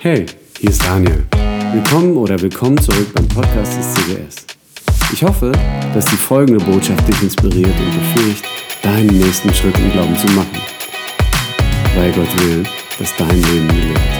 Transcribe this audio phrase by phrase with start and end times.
[0.00, 0.26] Hey,
[0.60, 1.26] hier ist Daniel.
[1.72, 4.46] Willkommen oder willkommen zurück beim Podcast des CGS.
[5.12, 5.50] Ich hoffe,
[5.92, 8.44] dass die folgende Botschaft dich inspiriert und befähigt,
[8.80, 10.56] deinen nächsten Schritt im Glauben zu machen.
[11.96, 12.62] Weil Gott will,
[13.00, 14.17] dass dein Leben lebt.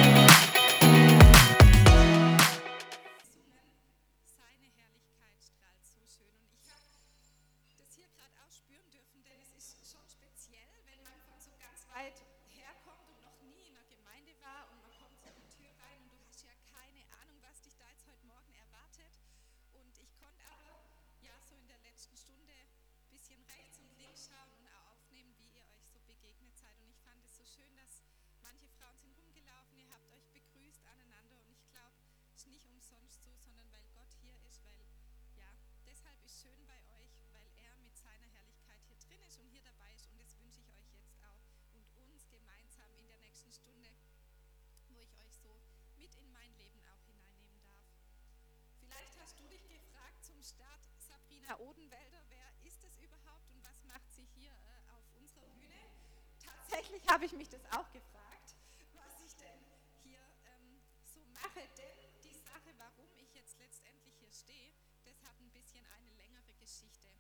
[66.79, 67.11] Geschichte.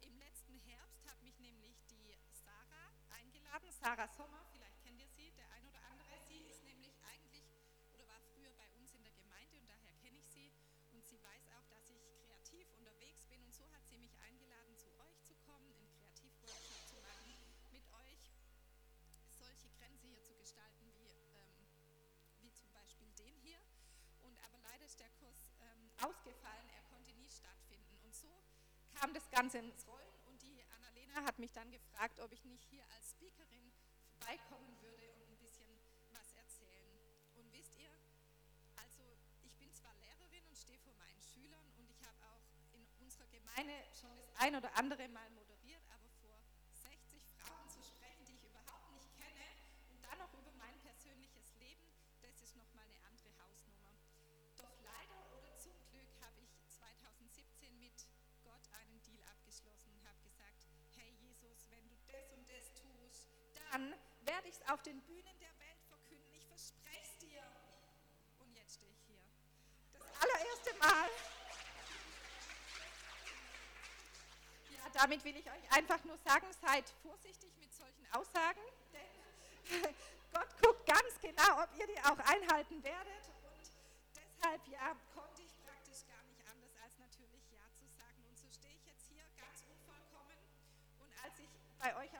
[0.00, 5.30] Im letzten Herbst hat mich nämlich die Sarah eingeladen, Sarah Sommer, vielleicht kennt ihr sie,
[5.36, 6.16] der ein oder andere.
[6.26, 7.44] Sie ist nämlich eigentlich
[7.92, 10.50] oder war früher bei uns in der Gemeinde und daher kenne ich sie.
[10.92, 14.72] Und sie weiß auch, dass ich kreativ unterwegs bin und so hat sie mich eingeladen,
[14.78, 17.36] zu euch zu kommen, einen Kreativworkshop zu machen,
[17.76, 18.24] mit euch
[19.36, 21.68] solche Grenze hier zu gestalten, wie, ähm,
[22.40, 23.60] wie zum Beispiel den hier.
[24.22, 26.63] Und aber leider ist der Kurs ähm, ausgefallen,
[29.04, 32.64] kam das Ganze ins Rollen und die Annalena hat mich dann gefragt, ob ich nicht
[32.70, 33.70] hier als Speakerin
[34.08, 35.68] vorbeikommen würde und ein bisschen
[36.12, 36.88] was erzählen.
[37.34, 37.90] Und wisst ihr,
[38.80, 39.04] also
[39.42, 43.28] ich bin zwar Lehrerin und stehe vor meinen Schülern und ich habe auch in unserer
[43.28, 45.43] Gemeinde schon das ein oder andere Mal moderiert,
[64.68, 66.32] auf den Bühnen der Welt verkünden.
[66.34, 67.42] Ich verspreche es dir.
[68.40, 69.20] Und jetzt stehe ich hier.
[69.92, 71.08] Das allererste Mal.
[74.70, 78.60] Ja, damit will ich euch einfach nur sagen, seid vorsichtig mit solchen Aussagen,
[78.92, 79.94] denn
[80.32, 83.28] Gott guckt ganz genau, ob ihr die auch einhalten werdet.
[83.44, 83.70] Und
[84.16, 88.24] deshalb, ja, konnte ich praktisch gar nicht anders, als natürlich Ja zu sagen.
[88.28, 90.38] Und so stehe ich jetzt hier ganz unvollkommen.
[91.00, 91.48] Und als ich
[91.78, 92.13] bei euch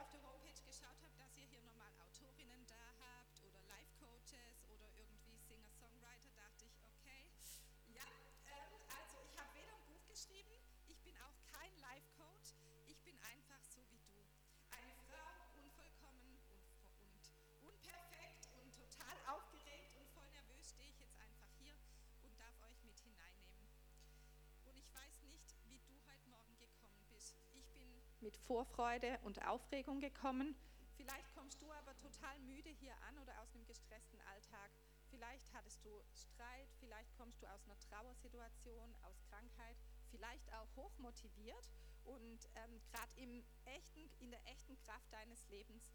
[28.25, 30.55] mit Vorfreude und Aufregung gekommen.
[30.97, 34.71] Vielleicht kommst du aber total müde hier an oder aus einem gestressten Alltag.
[35.11, 39.77] Vielleicht hattest du Streit, vielleicht kommst du aus einer Trauersituation, aus Krankheit,
[40.09, 41.69] vielleicht auch hochmotiviert
[42.03, 45.93] und ähm, gerade in der echten Kraft deines Lebens.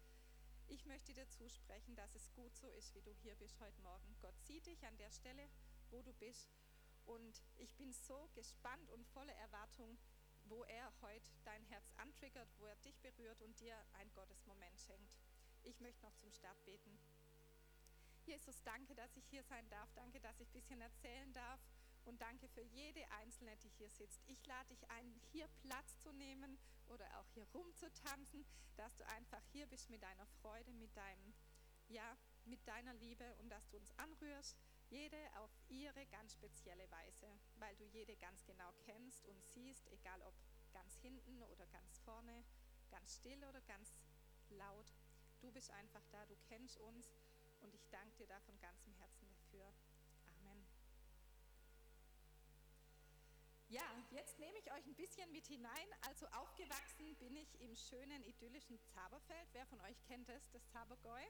[0.69, 4.15] Ich möchte dir zusprechen, dass es gut so ist, wie du hier bist heute Morgen.
[4.21, 5.49] Gott sieht dich an der Stelle,
[5.89, 6.47] wo du bist.
[7.05, 9.97] Und ich bin so gespannt und voller Erwartung,
[10.51, 15.17] wo er heute dein Herz antriggert, wo er dich berührt und dir ein Gottesmoment schenkt.
[15.63, 16.99] Ich möchte noch zum Start beten.
[18.25, 19.89] Jesus, danke, dass ich hier sein darf.
[19.93, 21.59] Danke, dass ich ein bisschen erzählen darf.
[22.03, 24.21] Und danke für jede Einzelne, die hier sitzt.
[24.27, 28.45] Ich lade dich ein, hier Platz zu nehmen oder auch hier rumzutanzen,
[28.75, 31.33] dass du einfach hier bist mit deiner Freude, mit deinem,
[31.87, 34.57] ja, mit deiner Liebe und dass du uns anrührst,
[34.91, 40.21] jede auf ihre ganz spezielle Weise, weil du jede ganz genau kennst und siehst, egal
[40.21, 40.35] ob
[40.73, 42.43] ganz hinten oder ganz vorne,
[42.89, 43.95] ganz still oder ganz
[44.49, 44.93] laut.
[45.39, 47.09] Du bist einfach da, du kennst uns
[47.61, 49.73] und ich danke dir da von ganzem Herzen dafür.
[50.27, 50.67] Amen.
[53.69, 55.87] Ja, jetzt nehme ich euch ein bisschen mit hinein.
[56.01, 59.47] Also aufgewachsen bin ich im schönen idyllischen Zaberfeld.
[59.53, 61.23] Wer von euch kennt es, das Zabergäu?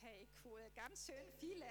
[0.00, 1.66] Hey, cool, ganz schön viele.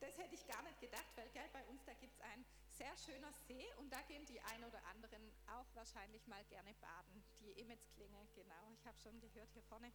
[0.00, 2.96] Das hätte ich gar nicht gedacht, weil gell, bei uns da gibt es ein sehr
[2.96, 7.24] schöner See und da gehen die ein oder anderen auch wahrscheinlich mal gerne baden.
[7.40, 9.92] Die Emetsklinge, genau, ich habe schon gehört hier vorne.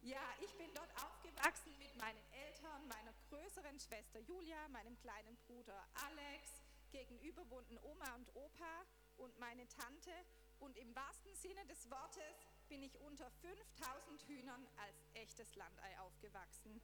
[0.00, 5.36] Ja, ich bin dort aufgewachsen mit meinen Eltern, meiner größeren größeren Schwester Julia, meinem kleinen
[5.46, 8.84] Bruder Alex, gegenüber wohnten Oma und Opa
[9.16, 10.12] und meine Tante.
[10.60, 16.80] Und im wahrsten Sinne des Wortes bin ich unter 5000 Hühnern als echtes Landei aufgewachsen.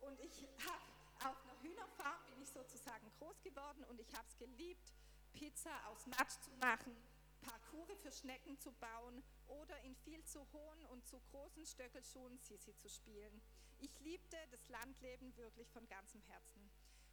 [0.00, 4.36] Und ich habe auf einer Hühnerfarm bin ich sozusagen groß geworden und ich habe es
[4.38, 4.92] geliebt,
[5.32, 6.96] Pizza aus Matsch zu machen,
[7.42, 12.74] Parcours für Schnecken zu bauen oder in viel zu hohen und zu großen Stöckelschuhen Sisi
[12.76, 13.42] zu spielen.
[13.80, 16.70] Ich liebte das Landleben wirklich von ganzem Herzen.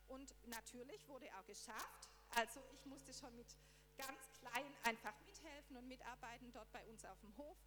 [0.07, 2.09] Und natürlich wurde auch geschafft.
[2.35, 3.57] Also ich musste schon mit
[3.97, 7.57] ganz klein einfach mithelfen und mitarbeiten dort bei uns auf dem Hof.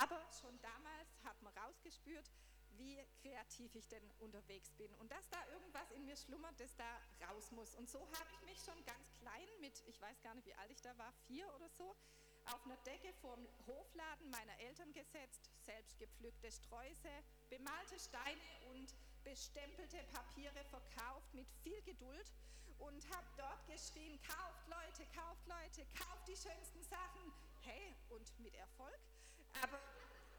[0.00, 2.30] Aber schon damals hat man rausgespürt,
[2.78, 7.00] wie kreativ ich denn unterwegs bin und dass da irgendwas in mir schlummert, das da
[7.28, 7.74] raus muss.
[7.74, 10.70] Und so habe ich mich schon ganz klein mit, ich weiß gar nicht, wie alt
[10.70, 11.96] ich da war, vier oder so,
[12.46, 17.10] auf einer Decke vorm Hofladen meiner Eltern gesetzt, selbst gepflückte Sträuße,
[17.50, 18.94] bemalte Steine und
[19.24, 22.32] bestempelte Papiere verkauft mit viel Geduld
[22.78, 27.32] und habe dort geschrien, kauft Leute, kauft Leute, kauft die schönsten Sachen.
[27.62, 29.00] Hey, und mit Erfolg.
[29.62, 29.80] Aber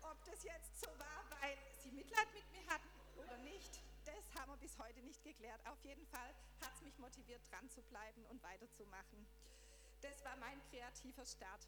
[0.03, 1.57] ob das jetzt so war, weil
[1.87, 5.65] sie Mitleid mit mir hatten oder nicht, das haben wir bis heute nicht geklärt.
[5.67, 9.25] Auf jeden Fall hat es mich motiviert, dran zu bleiben und weiterzumachen.
[10.01, 11.67] Das war mein kreativer Start.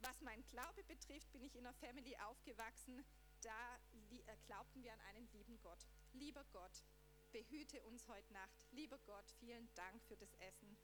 [0.00, 3.04] Was mein Glaube betrifft, bin ich in einer Family aufgewachsen,
[3.40, 3.76] da
[4.10, 5.84] äh, glaubten wir an einen lieben Gott.
[6.12, 6.84] Lieber Gott,
[7.32, 8.62] behüte uns heute Nacht.
[8.70, 10.76] Lieber Gott, vielen Dank für das Essen.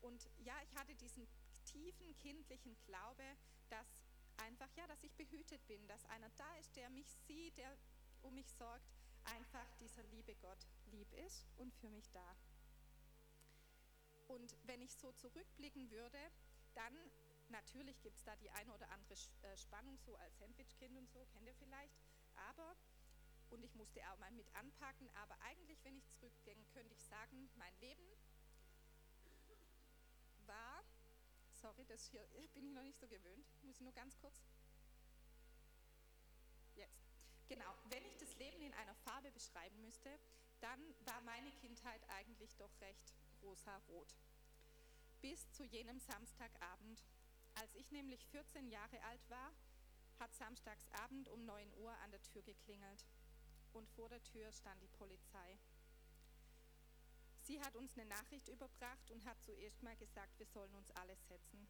[0.00, 1.26] Und ja, ich hatte diesen
[1.64, 3.24] tiefen kindlichen Glaube,
[3.68, 4.06] dass
[4.36, 7.76] einfach, ja, dass ich behütet bin, dass einer da ist, der mich sieht, der
[8.26, 8.92] um mich sorgt,
[9.24, 12.36] einfach dieser liebe Gott lieb ist und für mich da.
[14.26, 16.18] Und wenn ich so zurückblicken würde,
[16.74, 16.94] dann
[17.48, 21.24] natürlich gibt es da die eine oder andere äh, Spannung, so als Sandwich-Kind und so,
[21.26, 21.94] kennt ihr vielleicht,
[22.34, 22.76] aber,
[23.50, 27.48] und ich musste auch mal mit anpacken, aber eigentlich, wenn ich zurückgehe, könnte ich sagen,
[27.54, 28.04] mein Leben
[30.46, 30.82] war
[31.56, 32.20] Sorry, das hier
[32.54, 33.46] bin ich noch nicht so gewöhnt.
[33.62, 34.40] Muss ich nur ganz kurz.
[37.48, 40.18] Genau, wenn ich das Leben in einer Farbe beschreiben müsste,
[40.60, 44.16] dann war meine Kindheit eigentlich doch recht rosa-rot.
[45.20, 47.04] Bis zu jenem Samstagabend.
[47.54, 49.52] Als ich nämlich 14 Jahre alt war,
[50.18, 53.06] hat Samstagsabend um 9 Uhr an der Tür geklingelt
[53.72, 55.58] und vor der Tür stand die Polizei.
[57.42, 61.16] Sie hat uns eine Nachricht überbracht und hat zuerst mal gesagt, wir sollen uns alle
[61.16, 61.68] setzen.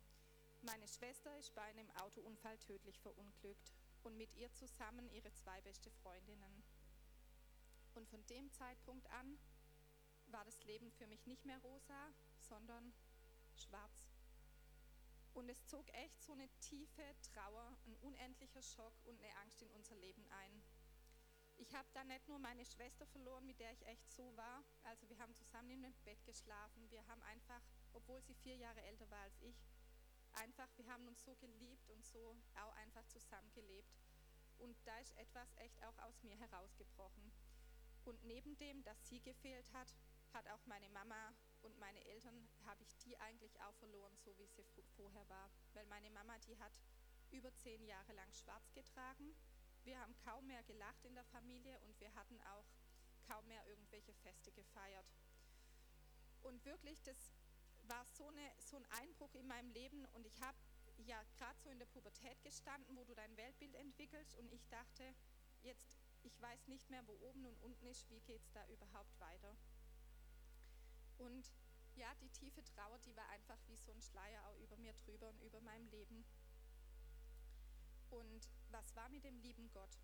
[0.63, 3.73] Meine Schwester ist bei einem Autounfall tödlich verunglückt
[4.07, 6.65] und mit ihr zusammen ihre zwei beste Freundinnen.
[7.95, 9.39] Und von dem Zeitpunkt an
[10.27, 12.93] war das Leben für mich nicht mehr rosa, sondern
[13.57, 14.09] schwarz.
[15.35, 19.71] Und es zog echt so eine tiefe Trauer, ein unendlicher Schock und eine Angst in
[19.71, 20.63] unser Leben ein
[21.59, 24.63] ich habe da nicht nur meine Schwester verloren, mit der ich echt so war.
[24.85, 26.91] Also wir haben zusammen in dem Bett geschlafen.
[26.91, 27.63] Wir haben einfach,
[27.93, 29.57] obwohl sie vier Jahre älter war als ich,
[30.37, 33.97] einfach, wir haben uns so geliebt und so auch einfach zusammengelebt.
[34.59, 37.33] Und da ist etwas echt auch aus mir herausgebrochen.
[38.05, 39.95] Und neben dem, dass sie gefehlt hat,
[40.33, 44.47] hat auch meine Mama und meine Eltern, habe ich die eigentlich auch verloren, so wie
[44.47, 44.65] sie
[44.97, 45.51] vorher war.
[45.75, 46.73] Weil meine Mama, die hat
[47.31, 49.35] über zehn Jahre lang schwarz getragen
[49.87, 52.67] wir haben kaum mehr gelacht in der Familie und wir hatten auch
[53.29, 55.07] kaum mehr irgendwelche Feste gefeiert.
[56.43, 57.33] Und wirklich, das
[57.89, 60.59] war so, eine, so ein Einbruch in meinem Leben und ich habe
[60.99, 65.15] ja gerade so in der Pubertät gestanden, wo du dein Weltbild entwickelst und ich dachte,
[65.63, 69.21] jetzt, ich weiß nicht mehr, wo oben und unten ist, wie geht es da überhaupt
[69.21, 69.57] weiter.
[71.19, 71.53] Und
[71.95, 75.29] ja, die tiefe Trauer, die war einfach wie so ein Schleier auch über mir drüber
[75.29, 76.25] und über meinem Leben.
[78.11, 79.99] Und was war mit dem lieben Gott?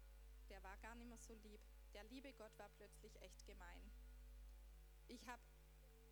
[0.48, 1.60] Der war gar nicht mehr so lieb.
[1.92, 3.90] Der liebe Gott war plötzlich echt gemein.
[5.08, 5.42] Ich habe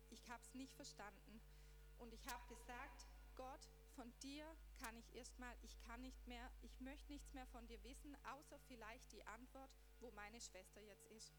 [0.09, 1.41] ich es nicht verstanden.
[2.01, 4.45] Und ich habe gesagt, Gott, von dir
[4.79, 8.59] kann ich erstmal, ich kann nicht mehr, ich möchte nichts mehr von dir wissen, außer
[8.67, 11.31] vielleicht die Antwort, wo meine Schwester jetzt ist.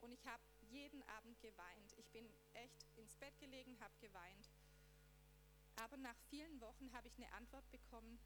[0.00, 1.92] Und ich habe jeden Abend geweint.
[1.98, 4.50] Ich bin echt ins Bett gelegen, habe geweint.
[5.76, 8.18] Aber nach vielen Wochen habe ich eine Antwort bekommen,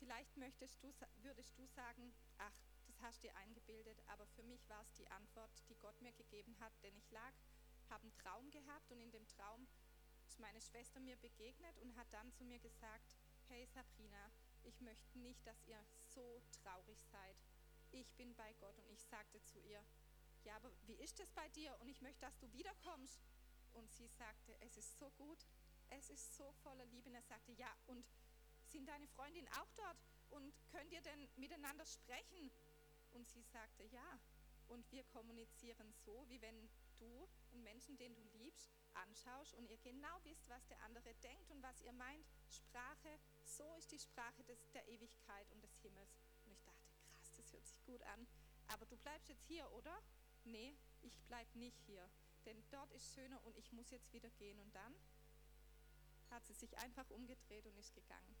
[0.00, 2.54] Vielleicht möchtest du, würdest du sagen, ach,
[2.86, 6.12] das hast du dir eingebildet, aber für mich war es die Antwort, die Gott mir
[6.12, 7.34] gegeben hat, denn ich lag,
[7.90, 9.68] habe einen Traum gehabt und in dem Traum
[10.30, 13.16] ist meine Schwester mir begegnet und hat dann zu mir gesagt,
[13.48, 14.30] hey Sabrina,
[14.62, 15.84] ich möchte nicht, dass ihr
[16.14, 17.36] so traurig seid.
[17.90, 19.84] Ich bin bei Gott und ich sagte zu ihr,
[20.44, 21.76] ja, aber wie ist es bei dir?
[21.80, 23.18] Und ich möchte, dass du wiederkommst.
[23.72, 25.44] Und sie sagte, es ist so gut,
[25.90, 27.08] es ist so voller Liebe.
[27.08, 28.06] Und er sagte, ja, und
[28.68, 32.52] sind deine Freundinnen auch dort und könnt ihr denn miteinander sprechen?
[33.10, 34.20] Und sie sagte, ja.
[34.68, 36.70] Und wir kommunizieren so, wie wenn
[37.00, 41.50] du einen Menschen, den du liebst, anschaust und ihr genau wisst, was der andere denkt
[41.50, 42.26] und was ihr meint.
[42.48, 46.20] Sprache, so ist die Sprache des, der Ewigkeit und des Himmels.
[46.44, 48.26] Und ich dachte, krass, das hört sich gut an.
[48.68, 50.00] Aber du bleibst jetzt hier, oder?
[50.44, 52.08] Nee, ich bleib nicht hier.
[52.44, 54.58] Denn dort ist schöner und ich muss jetzt wieder gehen.
[54.60, 54.94] Und dann
[56.30, 58.36] hat sie sich einfach umgedreht und ist gegangen.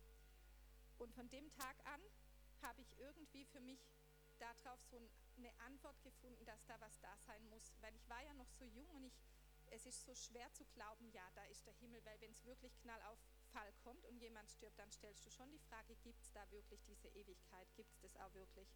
[0.98, 2.00] Und von dem Tag an
[2.62, 3.80] habe ich irgendwie für mich
[4.38, 5.00] darauf so
[5.40, 7.74] eine Antwort gefunden, dass da was da sein muss.
[7.80, 9.18] Weil ich war ja noch so jung und ich,
[9.66, 12.76] es ist so schwer zu glauben, ja, da ist der Himmel, weil wenn es wirklich
[12.78, 13.18] knall auf
[13.52, 16.82] Fall kommt und jemand stirbt, dann stellst du schon die Frage, gibt es da wirklich
[16.84, 17.66] diese Ewigkeit?
[17.74, 18.68] Gibt es das auch wirklich?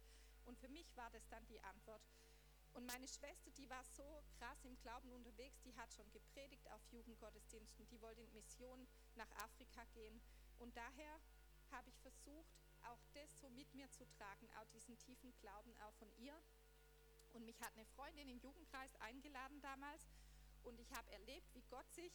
[0.45, 2.01] Und für mich war das dann die Antwort.
[2.73, 6.81] Und meine Schwester, die war so krass im Glauben unterwegs, die hat schon gepredigt auf
[6.91, 10.21] Jugendgottesdiensten, die wollte in Mission nach Afrika gehen.
[10.57, 11.21] Und daher
[11.71, 12.53] habe ich versucht,
[12.91, 16.39] auch das so mit mir zu tragen, auch diesen tiefen Glauben auch von ihr.
[17.33, 20.07] Und mich hat eine Freundin im Jugendkreis eingeladen damals
[20.63, 22.11] und ich habe erlebt, wie Gott sich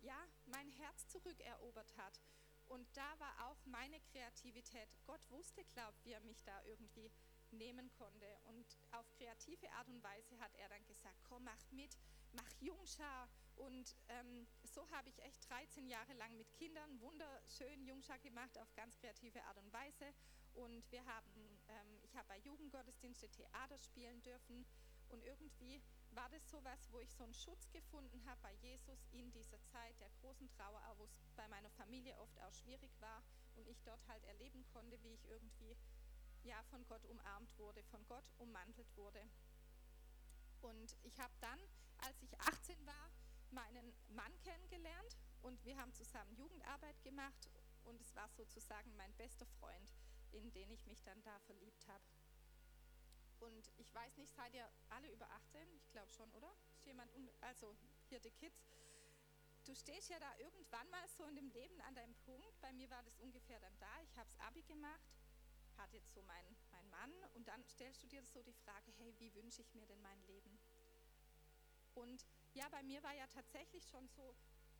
[0.00, 2.20] ja mein Herz zurückerobert hat.
[2.66, 4.88] Und da war auch meine Kreativität.
[5.04, 7.10] Gott wusste, glaube ich, wie er mich da irgendwie
[7.50, 8.26] nehmen konnte.
[8.44, 11.98] Und auf kreative Art und Weise hat er dann gesagt, komm, mach mit,
[12.32, 13.28] mach Jungschar.
[13.56, 18.74] Und ähm, so habe ich echt 13 Jahre lang mit Kindern wunderschön Jungschar gemacht, auf
[18.74, 20.06] ganz kreative Art und Weise.
[20.54, 24.64] Und wir haben, ähm, ich habe bei Jugendgottesdienste Theater spielen dürfen.
[25.10, 29.06] Und irgendwie war das so was, wo ich so einen Schutz gefunden habe bei Jesus
[29.12, 33.22] in dieser Zeit der großen Trauer, wo es bei meiner Familie oft auch schwierig war
[33.56, 35.76] und ich dort halt erleben konnte, wie ich irgendwie
[36.44, 39.22] ja, von Gott umarmt wurde, von Gott ummantelt wurde.
[40.62, 41.58] Und ich habe dann,
[41.98, 43.10] als ich 18 war,
[43.52, 47.50] meinen Mann kennengelernt und wir haben zusammen Jugendarbeit gemacht
[47.84, 49.94] und es war sozusagen mein bester Freund,
[50.32, 52.04] in den ich mich dann da verliebt habe.
[53.40, 55.60] Und ich weiß nicht, seid ihr alle über 18?
[55.76, 56.54] Ich glaube schon, oder?
[56.72, 57.76] Ist jemand, also
[58.08, 58.70] hier die Kids.
[59.64, 62.60] Du stehst ja da irgendwann mal so in dem Leben an deinem Punkt.
[62.60, 64.00] Bei mir war das ungefähr dann da.
[64.02, 65.12] Ich habe das Abi gemacht
[65.76, 69.14] hat jetzt so mein, mein Mann und dann stellst du dir so die Frage, hey,
[69.18, 70.58] wie wünsche ich mir denn mein Leben?
[71.94, 74.36] Und ja, bei mir war ja tatsächlich schon so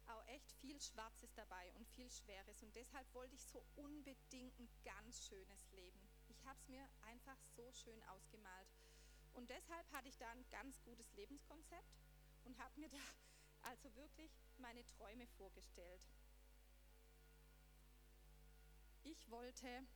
[0.07, 4.69] auch echt viel Schwarzes dabei und viel Schweres und deshalb wollte ich so unbedingt ein
[4.85, 6.09] ganz schönes Leben.
[6.29, 8.69] Ich habe es mir einfach so schön ausgemalt
[9.33, 12.00] und deshalb hatte ich da ein ganz gutes Lebenskonzept
[12.45, 12.99] und habe mir da
[13.62, 16.02] also wirklich meine Träume vorgestellt.
[19.05, 19.87] Ich wollte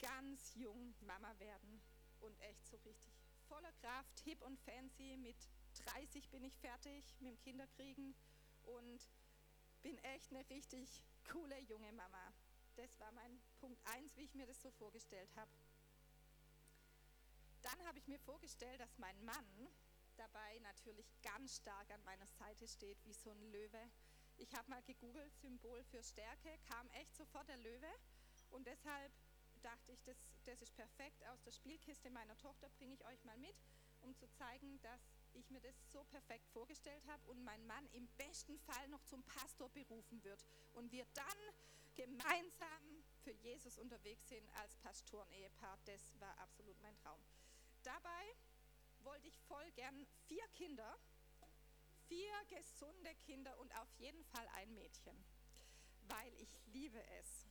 [0.00, 1.82] ganz jung Mama werden
[2.20, 3.14] und echt so richtig
[3.48, 5.16] voller Kraft, hip und fancy.
[5.16, 5.48] Mit
[5.84, 8.14] 30 bin ich fertig mit dem Kinderkriegen
[8.64, 9.08] und
[9.82, 12.32] bin echt eine richtig coole junge Mama.
[12.76, 15.50] Das war mein Punkt 1, wie ich mir das so vorgestellt habe.
[17.62, 19.68] Dann habe ich mir vorgestellt, dass mein Mann
[20.16, 23.90] dabei natürlich ganz stark an meiner Seite steht, wie so ein Löwe.
[24.36, 27.90] Ich habe mal gegoogelt, Symbol für Stärke, kam echt sofort der Löwe.
[28.50, 29.12] Und deshalb
[29.62, 31.24] dachte ich, das, das ist perfekt.
[31.26, 33.56] Aus der Spielkiste meiner Tochter bringe ich euch mal mit,
[34.02, 35.00] um zu zeigen, dass
[35.32, 39.22] ich mir das so perfekt vorgestellt habe und mein Mann im besten Fall noch zum
[39.24, 41.38] Pastor berufen wird und wir dann
[41.94, 45.78] gemeinsam für Jesus unterwegs sind als Pastoren-Ehepaar.
[45.84, 47.20] Das war absolut mein Traum.
[47.82, 48.36] Dabei
[49.00, 50.98] wollte ich voll gern vier Kinder,
[52.06, 55.24] vier gesunde Kinder und auf jeden Fall ein Mädchen,
[56.08, 57.46] weil ich liebe es.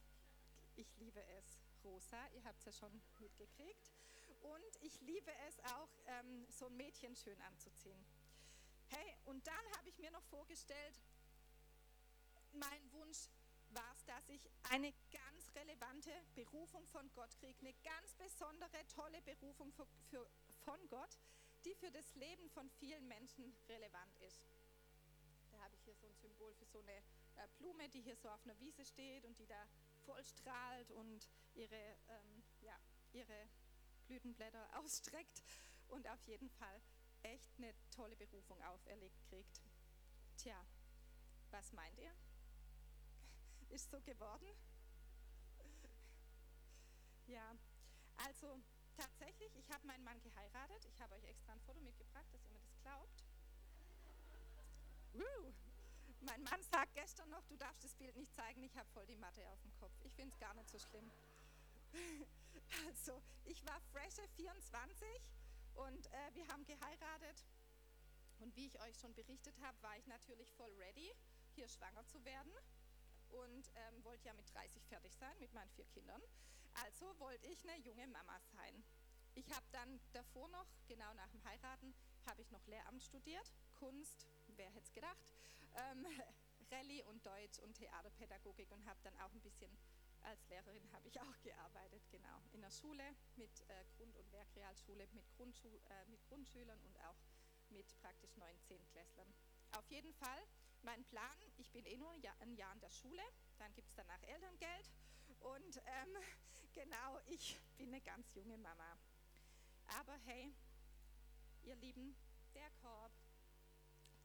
[0.75, 3.92] Ich liebe es rosa, ihr habt es ja schon mitgekriegt.
[4.41, 8.06] Und ich liebe es auch, ähm, so ein Mädchen schön anzuziehen.
[8.89, 11.01] Hey, und dann habe ich mir noch vorgestellt,
[12.53, 13.29] mein Wunsch
[13.70, 19.22] war es, dass ich eine ganz relevante Berufung von Gott kriege, eine ganz besondere, tolle
[19.22, 20.29] Berufung für, für,
[20.63, 21.17] von Gott,
[21.65, 24.41] die für das Leben von vielen Menschen relevant ist.
[25.51, 26.98] Da habe ich hier so ein Symbol für so eine
[27.36, 29.67] äh, Blume, die hier so auf einer Wiese steht und die da
[30.06, 32.79] voll strahlt und ihre, ähm, ja,
[33.12, 33.50] ihre
[34.08, 35.44] Blütenblätter ausstreckt
[35.88, 36.82] und auf jeden Fall
[37.24, 39.62] echt eine tolle Berufung auferlegt kriegt.
[40.38, 40.66] Tja,
[41.52, 42.14] was meint ihr?
[43.70, 44.48] Ist so geworden?
[47.28, 47.58] Ja,
[48.16, 48.62] also
[48.96, 50.86] tatsächlich, ich habe meinen Mann geheiratet.
[50.86, 53.26] Ich habe euch extra ein Foto mitgebracht, dass ihr mir das glaubt.
[55.12, 55.54] Woo.
[56.22, 59.16] Mein Mann sagt gestern noch, du darfst das Bild nicht zeigen, ich habe voll die
[59.16, 59.94] Matte auf dem Kopf.
[60.04, 61.12] Ich finde es gar nicht so schlimm.
[62.88, 65.08] Also, ich war freshe 24
[65.74, 67.46] und äh, wir haben geheiratet.
[68.40, 71.12] Und wie ich euch schon berichtet habe, war ich natürlich voll ready,
[71.56, 72.52] hier schwanger zu werden.
[73.30, 76.22] Und ähm, wollte ja mit 30 fertig sein mit meinen vier Kindern.
[76.86, 78.84] Also wollte ich eine junge Mama sein.
[79.34, 81.94] Ich habe dann davor noch, genau nach dem Heiraten,
[82.26, 85.32] habe ich noch Lehramt studiert, Kunst, wer hätte es gedacht,
[85.76, 86.06] ähm,
[86.72, 89.78] Rallye und Deutsch und Theaterpädagogik und habe dann auch ein bisschen
[90.27, 93.03] als Lehrerin habe ich auch gearbeitet, genau, in der Schule
[93.38, 97.15] mit äh, Grund- und Werkrealschule, mit, Grundschu äh, mit Grundschülern und auch
[97.69, 99.34] mit praktisch neun Zehntklässlern.
[99.72, 100.41] Auf jeden Fall,
[100.81, 103.22] mein Plan, ich bin eh nur ein Jahr in der Schule,
[103.57, 104.91] dann gibt es danach Elterngeld
[105.39, 106.17] und ähm,
[106.74, 108.98] genau, ich bin eine ganz junge Mama.
[110.00, 110.53] Aber hey,
[111.63, 112.15] ihr Lieben,
[112.53, 113.12] der Korb,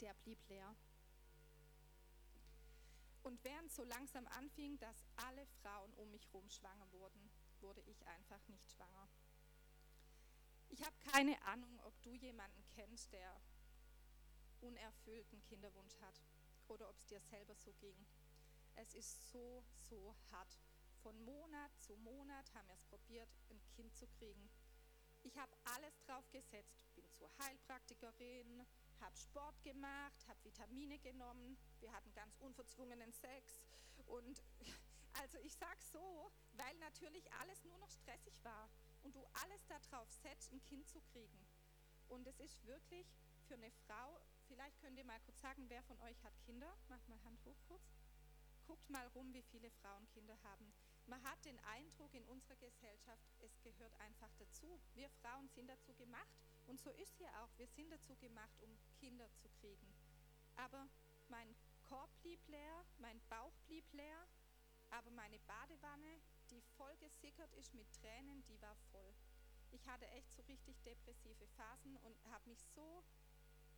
[0.00, 0.74] der blieb leer.
[3.22, 8.06] Und während so langsam anfing, dass alle Frauen um mich herum schwanger wurden, wurde ich
[8.06, 9.08] einfach nicht schwanger.
[10.68, 13.40] Ich habe keine Ahnung, ob du jemanden kennst, der
[14.60, 16.20] unerfüllten Kinderwunsch hat
[16.68, 18.06] oder ob es dir selber so ging.
[18.74, 20.58] Es ist so, so hart.
[21.02, 24.48] Von Monat zu Monat haben wir es probiert, ein Kind zu kriegen.
[25.24, 28.66] Ich habe alles drauf gesetzt, bin zur Heilpraktikerin,
[29.02, 33.60] habe Sport gemacht, habe Vitamine genommen, wir hatten ganz unverzwungenen Sex
[34.06, 34.42] und
[35.20, 38.70] also ich sage so, weil natürlich alles nur noch stressig war
[39.02, 41.46] und du alles darauf setzt, ein Kind zu kriegen.
[42.08, 43.06] Und es ist wirklich
[43.48, 46.76] für eine Frau, vielleicht könnt ihr mal kurz sagen, wer von euch hat Kinder?
[46.88, 47.82] Macht mal Hand hoch kurz.
[48.66, 50.72] Guckt mal rum, wie viele Frauen Kinder haben.
[51.06, 54.80] Man hat den Eindruck in unserer Gesellschaft, es gehört einfach dazu.
[54.94, 56.32] Wir Frauen sind dazu gemacht
[56.66, 57.50] und so ist hier auch.
[57.58, 59.92] Wir sind dazu gemacht, um Kinder zu kriegen.
[60.56, 60.88] Aber
[61.28, 64.28] mein Korb blieb leer, mein Bauch blieb leer,
[64.90, 69.14] aber meine Badewanne, die voll gesickert ist mit Tränen, die war voll.
[69.70, 73.02] Ich hatte echt so richtig depressive Phasen und habe mich so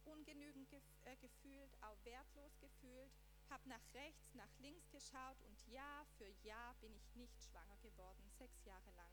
[0.04, 0.72] ungenügend
[1.04, 3.12] äh, gefühlt, auch wertlos gefühlt,
[3.50, 8.30] habe nach rechts, nach links geschaut und Jahr für Jahr bin ich nicht schwanger geworden,
[8.38, 9.12] sechs Jahre lang.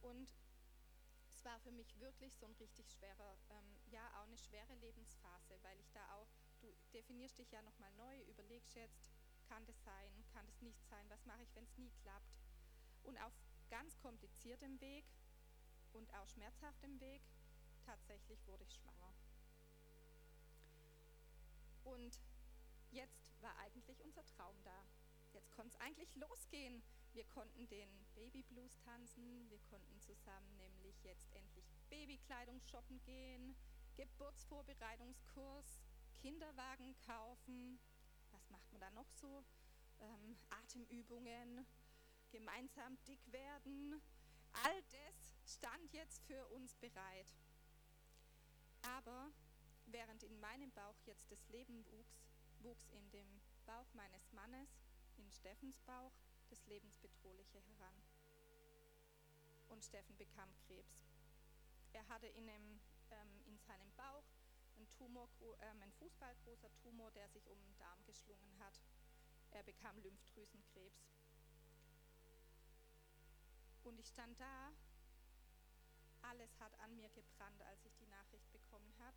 [0.00, 0.32] Und
[1.28, 5.58] es war für mich wirklich so ein richtig schwerer, ähm, ja auch eine schwere Lebensphase,
[5.62, 6.28] weil ich da auch,
[6.60, 9.10] du definierst dich ja nochmal neu, überlegst jetzt,
[9.48, 12.36] kann das sein, kann das nicht sein, was mache ich, wenn es nie klappt.
[13.02, 13.32] Und auf
[13.68, 15.04] ganz kompliziertem Weg
[15.92, 17.22] und auch schmerzhaftem Weg,
[17.84, 19.14] tatsächlich wurde ich schwanger.
[21.84, 22.20] Und
[22.92, 24.84] jetzt war eigentlich unser Traum da.
[25.32, 26.82] Jetzt konnte es eigentlich losgehen.
[27.12, 33.56] Wir konnten den Babyblues tanzen, wir konnten zusammen nämlich jetzt endlich Babykleidung shoppen gehen,
[33.96, 35.82] Geburtsvorbereitungskurs,
[36.20, 37.80] Kinderwagen kaufen.
[38.30, 39.44] Was macht man da noch so?
[40.00, 41.66] Ähm, Atemübungen,
[42.30, 44.00] gemeinsam dick werden.
[44.64, 47.34] All das stand jetzt für uns bereit.
[48.82, 49.32] Aber
[49.86, 52.29] während in meinem Bauch jetzt das Leben wuchs,
[52.62, 54.68] wuchs in dem Bauch meines Mannes,
[55.16, 56.12] in Steffens Bauch,
[56.48, 57.94] das Lebensbedrohliche heran.
[59.68, 61.06] Und Steffen bekam Krebs.
[61.92, 64.24] Er hatte in, einem, ähm, in seinem Bauch
[64.76, 68.80] einen, Tumor, ähm, einen fußballgroßer Tumor, der sich um den Darm geschlungen hat.
[69.52, 71.10] Er bekam Lymphdrüsenkrebs.
[73.82, 74.72] Und ich stand da,
[76.22, 79.16] alles hat an mir gebrannt, als ich die Nachricht bekommen habe.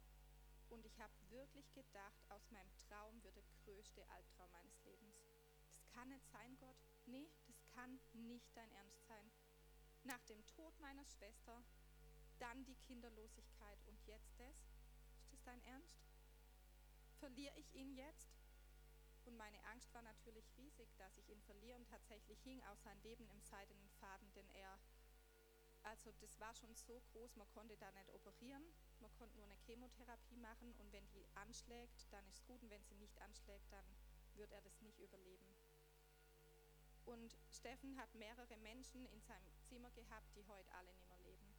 [0.74, 5.16] Und ich habe wirklich gedacht, aus meinem Traum wird der größte Albtraum meines Lebens.
[5.76, 6.76] Das kann nicht sein, Gott.
[7.06, 9.32] Nee, das kann nicht dein Ernst sein.
[10.04, 11.64] Nach dem Tod meiner Schwester,
[12.40, 14.56] dann die Kinderlosigkeit und jetzt das?
[15.22, 15.96] Ist das dein Ernst?
[17.20, 18.34] Verliere ich ihn jetzt?
[19.26, 23.00] Und meine Angst war natürlich riesig, dass ich ihn verliere und tatsächlich hing auch sein
[23.04, 24.80] Leben im seidenen Faden, denn er,
[25.84, 28.66] also das war schon so groß, man konnte da nicht operieren,
[29.04, 32.70] man konnte nur eine Chemotherapie machen und wenn die anschlägt, dann ist es gut und
[32.70, 33.86] wenn sie nicht anschlägt, dann
[34.36, 35.46] wird er das nicht überleben.
[37.06, 41.54] Und Steffen hat mehrere Menschen in seinem Zimmer gehabt, die heute alle nicht mehr leben.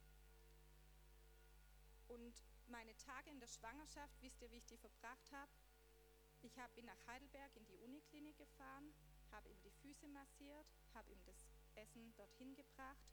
[2.09, 2.35] Und
[2.67, 5.53] meine Tage in der Schwangerschaft, wisst ihr, wie ich die verbracht habe?
[6.41, 8.93] Ich hab, bin nach Heidelberg in die Uniklinik gefahren,
[9.33, 13.05] habe ihm die Füße massiert, habe ihm das Essen dorthin gebracht.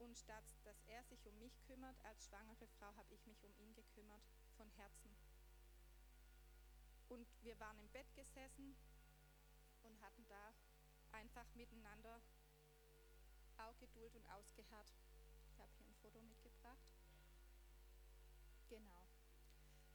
[0.00, 3.54] Und statt dass er sich um mich kümmert, als schwangere Frau, habe ich mich um
[3.58, 4.22] ihn gekümmert,
[4.56, 5.14] von Herzen.
[7.08, 8.74] Und wir waren im Bett gesessen
[9.82, 10.54] und hatten da
[11.12, 12.22] einfach miteinander
[13.58, 14.90] auch Geduld und ausgeharrt.
[15.50, 16.88] Ich habe hier ein Foto mitgebracht.
[18.70, 19.04] Genau.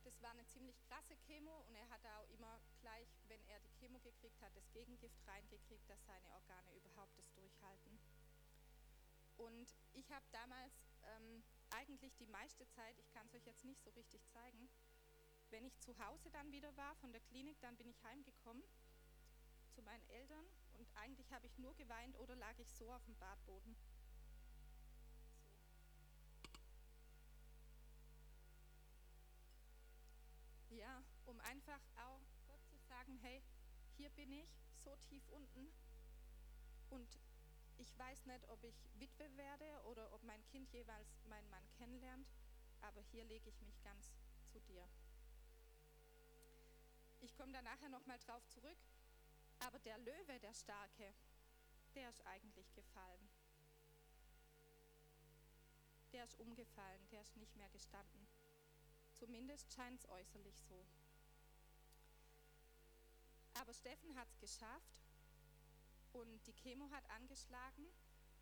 [0.03, 3.71] Das war eine ziemlich krasse Chemo und er hat auch immer gleich, wenn er die
[3.79, 7.97] Chemo gekriegt hat, das Gegengift reingekriegt, dass seine Organe überhaupt das durchhalten.
[9.37, 13.81] Und ich habe damals ähm, eigentlich die meiste Zeit, ich kann es euch jetzt nicht
[13.83, 14.69] so richtig zeigen,
[15.49, 18.63] wenn ich zu Hause dann wieder war von der Klinik, dann bin ich heimgekommen
[19.71, 23.15] zu meinen Eltern und eigentlich habe ich nur geweint oder lag ich so auf dem
[23.17, 23.75] Badboden.
[23.75, 24.15] So.
[31.25, 33.41] um einfach auch Gott zu sagen, hey,
[33.97, 35.71] hier bin ich, so tief unten
[36.89, 37.19] und
[37.77, 42.27] ich weiß nicht, ob ich Witwe werde oder ob mein Kind jeweils meinen Mann kennenlernt,
[42.81, 44.11] aber hier lege ich mich ganz
[44.47, 44.87] zu dir.
[47.21, 48.77] Ich komme da nachher nochmal drauf zurück,
[49.59, 51.13] aber der Löwe, der Starke,
[51.95, 53.29] der ist eigentlich gefallen.
[56.11, 58.27] Der ist umgefallen, der ist nicht mehr gestanden.
[59.13, 60.85] Zumindest scheint es äußerlich so.
[63.53, 65.04] Aber Steffen hat es geschafft
[66.15, 67.85] und die Chemo hat angeschlagen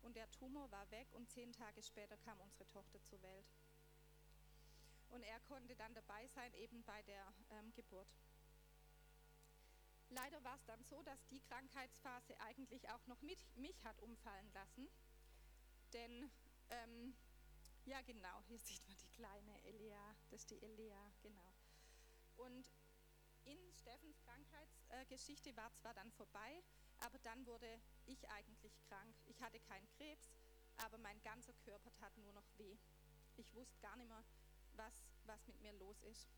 [0.02, 3.46] und der Tumor war weg und zehn Tage später kam unsere Tochter zur Welt.
[5.10, 8.08] Und er konnte dann dabei sein, eben bei der ähm, Geburt.
[10.10, 14.52] Leider war es dann so, dass die Krankheitsphase eigentlich auch noch mit, mich hat umfallen
[14.52, 14.88] lassen.
[15.92, 16.30] Denn,
[16.70, 17.14] ähm,
[17.84, 21.52] ja genau, hier sieht man die kleine Elia, das ist die Elia, genau.
[22.36, 22.70] Und
[23.44, 26.62] in Steffens Krankheitsgeschichte äh, war zwar dann vorbei,
[27.00, 29.14] aber dann wurde ich eigentlich krank.
[29.26, 30.32] Ich hatte keinen Krebs,
[30.76, 32.78] aber mein ganzer Körper tat nur noch weh.
[33.36, 34.24] Ich wusste gar nicht mehr,
[34.72, 36.28] was, was mit mir los ist.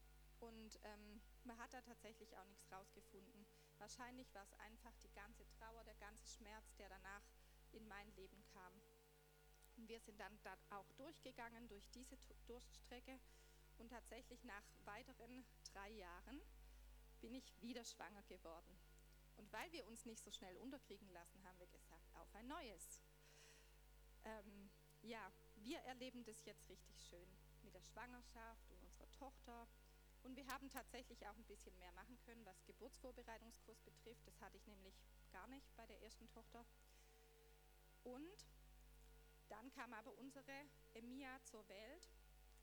[0.41, 3.47] Und ähm, man hat da tatsächlich auch nichts rausgefunden.
[3.79, 7.23] Wahrscheinlich war es einfach die ganze Trauer, der ganze Schmerz, der danach
[7.73, 8.73] in mein Leben kam.
[9.77, 12.17] Und wir sind dann da auch durchgegangen durch diese
[12.47, 13.21] Durststrecke
[13.79, 16.41] und tatsächlich nach weiteren drei Jahren
[17.21, 18.79] bin ich wieder schwanger geworden.
[19.37, 23.03] Und weil wir uns nicht so schnell unterkriegen lassen, haben wir gesagt, auf ein neues.
[24.25, 24.71] Ähm,
[25.03, 27.29] ja, wir erleben das jetzt richtig schön
[27.63, 29.69] mit der Schwangerschaft und unserer Tochter.
[30.23, 34.27] Und wir haben tatsächlich auch ein bisschen mehr machen können, was Geburtsvorbereitungskurs betrifft.
[34.27, 34.99] Das hatte ich nämlich
[35.31, 36.65] gar nicht bei der ersten Tochter.
[38.03, 38.47] Und
[39.49, 42.09] dann kam aber unsere Emilia zur Welt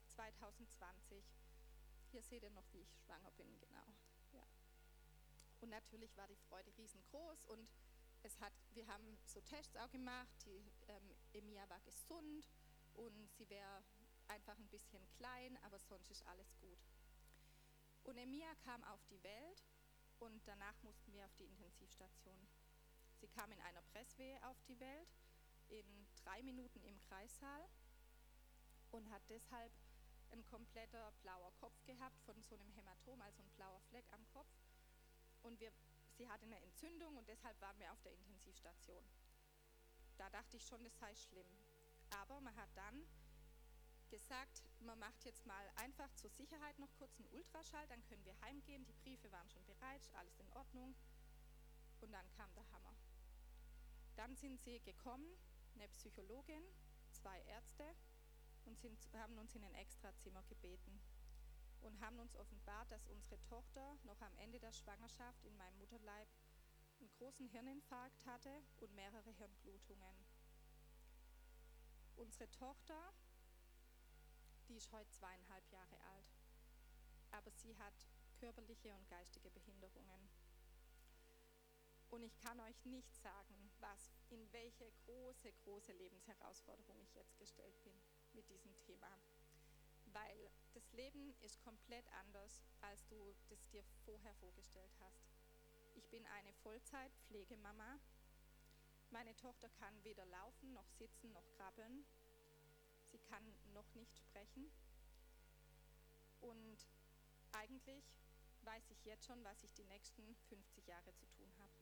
[0.08, 1.24] 2020.
[2.12, 3.94] Hier seht ihr noch, wie ich schwanger bin, genau.
[5.64, 7.70] Und natürlich war die Freude riesengroß und
[8.22, 10.28] es hat, wir haben so Tests auch gemacht.
[10.46, 12.50] Die ähm, Emilia war gesund
[12.96, 13.82] und sie wäre
[14.28, 16.78] einfach ein bisschen klein, aber sonst ist alles gut.
[18.04, 19.64] Und Emilia kam auf die Welt
[20.20, 22.46] und danach mussten wir auf die Intensivstation.
[23.22, 25.16] Sie kam in einer Presswehe auf die Welt,
[25.70, 27.70] in drei Minuten im Kreissaal
[28.92, 29.72] und hat deshalb
[30.32, 34.52] ein kompletter blauer Kopf gehabt von so einem Hämatom, also ein blauer Fleck am Kopf.
[35.44, 35.72] Und wir,
[36.18, 39.04] sie hatte eine Entzündung und deshalb waren wir auf der Intensivstation.
[40.18, 41.48] Da dachte ich schon, das sei schlimm.
[42.10, 43.06] Aber man hat dann
[44.10, 48.40] gesagt, man macht jetzt mal einfach zur Sicherheit noch kurz einen Ultraschall, dann können wir
[48.42, 48.86] heimgehen.
[48.86, 50.96] Die Briefe waren schon bereit, alles in Ordnung.
[52.02, 52.96] Und dann kam der Hammer.
[54.16, 55.28] Dann sind sie gekommen,
[55.76, 56.64] eine Psychologin,
[57.12, 57.96] zwei Ärzte
[58.66, 61.02] und sind, haben uns in ein Extrazimmer gebeten
[61.84, 66.28] und haben uns offenbart, dass unsere Tochter noch am Ende der Schwangerschaft in meinem Mutterleib
[67.00, 70.26] einen großen Hirninfarkt hatte und mehrere Hirnblutungen.
[72.16, 73.14] Unsere Tochter
[74.70, 76.26] die ist heute zweieinhalb Jahre alt.
[77.32, 77.94] Aber sie hat
[78.40, 80.30] körperliche und geistige Behinderungen.
[82.10, 87.84] Und ich kann euch nicht sagen, was, in welche große, große Lebensherausforderung ich jetzt gestellt
[87.84, 88.00] bin
[88.34, 89.20] mit diesem Thema.
[90.14, 95.28] Weil das Leben ist komplett anders, als du das dir vorher vorgestellt hast.
[95.96, 98.00] Ich bin eine Vollzeit-Pflegemama.
[99.10, 102.06] Meine Tochter kann weder laufen, noch sitzen, noch krabbeln
[103.14, 104.72] sie kann noch nicht sprechen.
[106.42, 106.88] Und
[107.52, 108.04] eigentlich
[108.64, 111.74] weiß ich jetzt schon, was ich die nächsten 50 Jahre zu tun habe.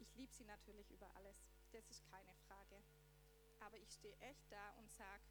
[0.00, 1.36] Ich liebe sie natürlich über alles,
[1.70, 2.82] das ist keine Frage.
[3.60, 5.22] Aber ich stehe echt da und sage,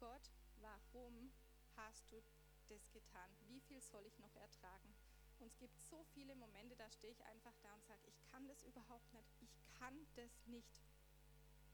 [0.00, 1.32] Gott, warum
[1.76, 2.22] hast du
[2.68, 3.30] das getan?
[3.46, 4.94] Wie viel soll ich noch ertragen?
[5.38, 8.46] Und es gibt so viele Momente, da stehe ich einfach da und sage, ich kann
[8.46, 9.28] das überhaupt nicht.
[9.40, 10.80] Ich kann das nicht.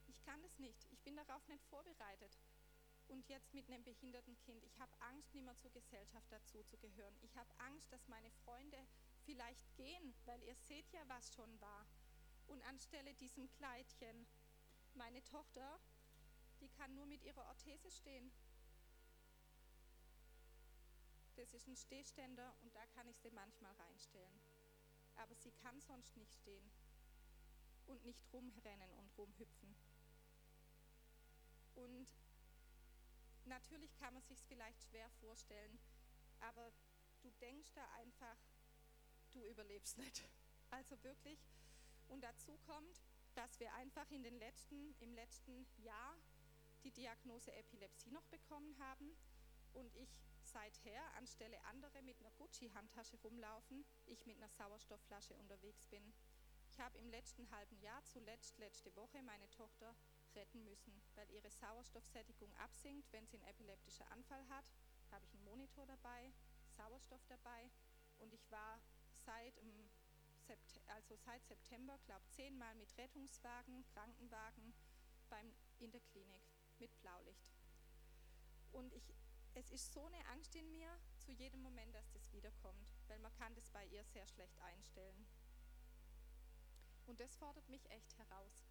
[0.06, 0.86] Ich kann das nicht.
[0.90, 2.38] Ich bin darauf nicht vorbereitet.
[3.08, 4.64] Und jetzt mit einem behinderten Kind.
[4.64, 7.14] Ich habe Angst, nicht mehr zur Gesellschaft dazu zu gehören.
[7.20, 8.86] Ich habe Angst, dass meine Freunde
[9.24, 11.86] vielleicht gehen, weil ihr seht ja, was schon war.
[12.46, 14.26] Und anstelle diesem Kleidchen,
[14.94, 15.78] meine Tochter,
[16.60, 18.32] die kann nur mit ihrer Orthese stehen.
[21.38, 24.40] Das ist ein Stehständer und da kann ich sie manchmal reinstellen.
[25.14, 26.68] Aber sie kann sonst nicht stehen
[27.86, 29.76] und nicht rumrennen und rumhüpfen.
[31.76, 32.08] Und
[33.44, 35.78] natürlich kann man sich vielleicht schwer vorstellen,
[36.40, 36.72] aber
[37.22, 38.36] du denkst da einfach,
[39.30, 40.28] du überlebst nicht.
[40.70, 41.38] Also wirklich.
[42.08, 43.00] Und dazu kommt,
[43.34, 46.14] dass wir einfach in den letzten, im letzten Jahr
[46.84, 49.16] die Diagnose Epilepsie noch bekommen haben
[49.72, 50.10] und ich
[50.48, 56.14] seither anstelle andere mit einer Gucci-Handtasche rumlaufen, ich mit einer Sauerstoffflasche unterwegs bin.
[56.70, 59.96] Ich habe im letzten halben Jahr, zuletzt letzte Woche, meine Tochter
[60.34, 64.64] retten müssen, weil ihre Sauerstoffsättigung absinkt, wenn sie einen epileptischen Anfall hat.
[65.10, 66.32] Habe ich einen Monitor dabei,
[66.76, 67.70] Sauerstoff dabei
[68.18, 68.80] und ich war
[69.24, 69.54] seit,
[70.86, 74.74] also seit September, glaube ich, zehnmal mit Rettungswagen, Krankenwagen
[75.28, 76.42] beim, in der Klinik
[76.78, 77.48] mit Blaulicht.
[78.72, 79.14] Und ich,
[79.58, 83.34] es ist so eine Angst in mir zu jedem Moment, dass das wiederkommt, weil man
[83.34, 85.26] kann das bei ihr sehr schlecht einstellen.
[87.06, 88.68] Und das fordert mich echt heraus,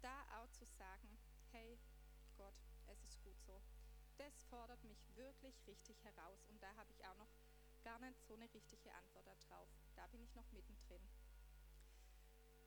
[0.00, 1.18] da auch zu sagen,
[1.50, 1.78] hey
[2.36, 2.54] Gott,
[2.86, 3.60] es ist gut so.
[4.16, 7.30] Das fordert mich wirklich richtig heraus und da habe ich auch noch
[7.82, 9.68] gar nicht so eine richtige Antwort darauf.
[9.96, 11.06] Da bin ich noch mittendrin.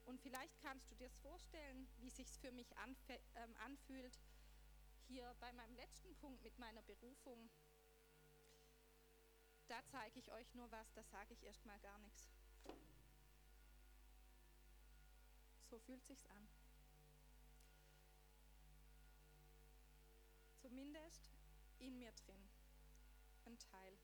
[0.03, 2.69] Und vielleicht kannst du dir vorstellen, wie sich für mich
[3.09, 4.19] ähm, anfühlt,
[5.07, 7.49] hier bei meinem letzten Punkt mit meiner Berufung.
[9.67, 12.29] Da zeige ich euch nur was, da sage ich erstmal gar nichts.
[15.69, 16.47] So fühlt sich's an.
[20.61, 21.31] Zumindest
[21.79, 22.49] in mir drin.
[23.45, 23.97] Ein Teil.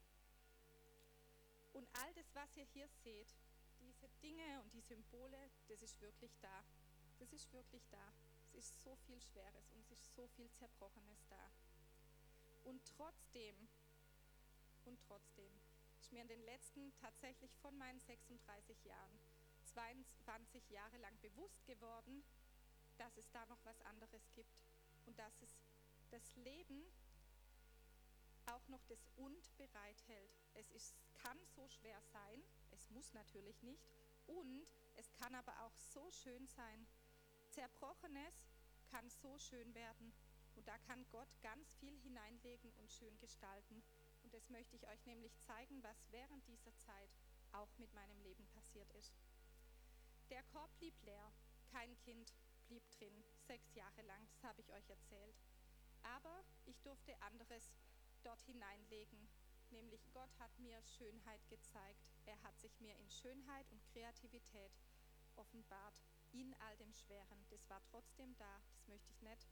[1.73, 3.35] Und all das, was ihr hier seht,
[3.79, 6.63] diese Dinge und die Symbole, das ist wirklich da.
[7.19, 8.13] Das ist wirklich da.
[8.53, 11.51] Es ist so viel Schweres und es ist so viel Zerbrochenes da.
[12.63, 13.55] Und trotzdem,
[14.85, 15.51] und trotzdem,
[15.99, 19.19] ist mir in den letzten tatsächlich von meinen 36 Jahren
[19.63, 22.23] 22 Jahre lang bewusst geworden,
[22.97, 24.61] dass es da noch was anderes gibt
[25.05, 25.61] und dass es
[26.09, 26.83] das Leben
[28.47, 30.31] auch noch das Und bereithält.
[30.55, 33.87] Es ist, kann so schwer sein, es muss natürlich nicht,
[34.27, 36.87] und es kann aber auch so schön sein.
[37.51, 38.47] Zerbrochenes
[38.89, 40.13] kann so schön werden
[40.55, 43.83] und da kann Gott ganz viel hineinlegen und schön gestalten.
[44.23, 47.09] Und das möchte ich euch nämlich zeigen, was während dieser Zeit
[47.51, 49.19] auch mit meinem Leben passiert ist.
[50.29, 51.33] Der Korb blieb leer,
[51.71, 52.33] kein Kind
[52.67, 55.35] blieb drin, sechs Jahre lang, das habe ich euch erzählt.
[56.03, 57.69] Aber ich durfte anderes
[58.23, 59.27] dort hineinlegen,
[59.71, 62.07] nämlich Gott hat mir Schönheit gezeigt.
[62.25, 64.71] Er hat sich mir in Schönheit und Kreativität
[65.35, 67.45] offenbart, in all dem Schweren.
[67.49, 69.47] Das war trotzdem da, das möchte ich nicht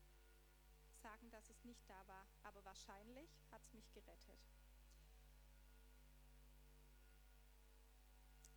[1.02, 4.40] sagen, dass es nicht da war, aber wahrscheinlich hat es mich gerettet.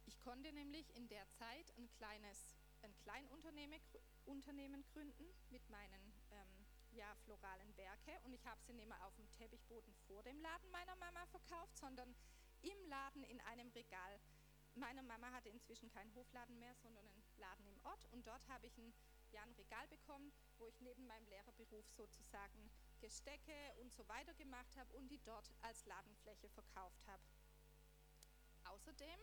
[0.06, 3.80] Ich konnte nämlich in der Zeit ein kleines ein Kleinunternehmen
[4.24, 9.14] Unternehmen gründen mit meinen ähm, ja, floralen Werke und ich habe sie nicht mehr auf
[9.14, 12.14] dem Teppichboden vor dem Laden meiner Mama verkauft, sondern
[12.62, 14.20] im Laden in einem Regal.
[14.74, 18.66] Meine Mama hatte inzwischen keinen Hofladen mehr, sondern einen Laden im Ort und dort habe
[18.66, 18.94] ich ein,
[19.30, 24.74] ja, ein Regal bekommen, wo ich neben meinem Lehrerberuf sozusagen Gestecke und so weiter gemacht
[24.76, 27.22] habe und die dort als Ladenfläche verkauft habe.
[28.64, 29.20] Außerdem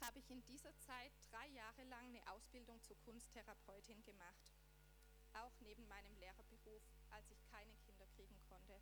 [0.00, 4.52] habe ich in dieser Zeit drei Jahre lang eine Ausbildung zur Kunsttherapeutin gemacht,
[5.34, 8.80] auch neben meinem Lehrerberuf, als ich keine Kinder kriegen konnte.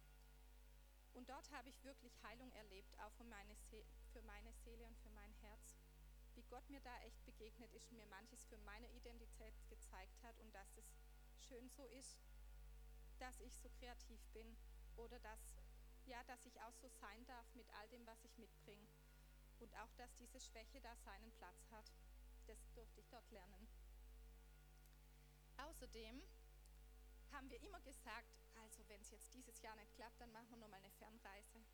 [1.21, 3.55] Und dort habe ich wirklich Heilung erlebt, auch für meine,
[4.11, 5.77] für meine Seele und für mein Herz.
[6.35, 10.51] Wie Gott mir da echt begegnet ist, mir manches für meine Identität gezeigt hat und
[10.55, 10.87] dass es
[11.37, 12.17] schön so ist,
[13.19, 14.57] dass ich so kreativ bin
[14.97, 15.59] oder dass,
[16.07, 18.89] ja, dass ich auch so sein darf mit all dem, was ich mitbringe
[19.59, 21.93] und auch, dass diese Schwäche da seinen Platz hat.
[22.47, 23.69] Das durfte ich dort lernen.
[25.59, 26.23] Außerdem
[27.33, 28.29] haben wir immer gesagt,
[28.63, 31.65] also wenn es jetzt dieses Jahr nicht klappt, dann machen wir nochmal eine Fernreise.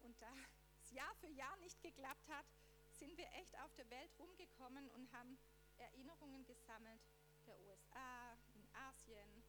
[0.00, 0.32] Und da
[0.80, 2.46] es Jahr für Jahr nicht geklappt hat,
[2.90, 5.38] sind wir echt auf der Welt rumgekommen und haben
[5.78, 7.00] Erinnerungen gesammelt
[7.46, 9.42] der USA, in Asien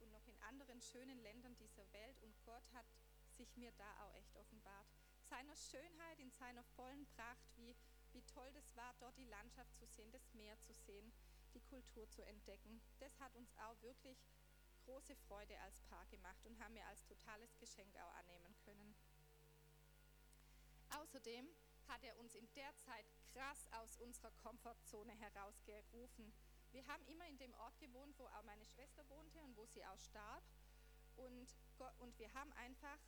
[0.00, 2.20] und noch in anderen schönen Ländern dieser Welt.
[2.22, 2.86] Und Gott hat
[3.36, 4.88] sich mir da auch echt offenbart
[5.28, 7.76] seiner Schönheit, in seiner vollen Pracht, wie,
[8.12, 11.12] wie toll das war, dort die Landschaft zu sehen, das Meer zu sehen,
[11.54, 12.80] die Kultur zu entdecken.
[12.98, 14.18] Das hat uns auch wirklich
[14.88, 18.94] große Freude als Paar gemacht und haben wir als totales Geschenk auch annehmen können.
[20.88, 21.46] Außerdem
[21.88, 26.32] hat er uns in der Zeit krass aus unserer Komfortzone herausgerufen.
[26.70, 29.84] Wir haben immer in dem Ort gewohnt, wo auch meine Schwester wohnte und wo sie
[29.84, 30.42] auch starb.
[31.16, 31.54] Und,
[31.98, 32.98] und wir haben einfach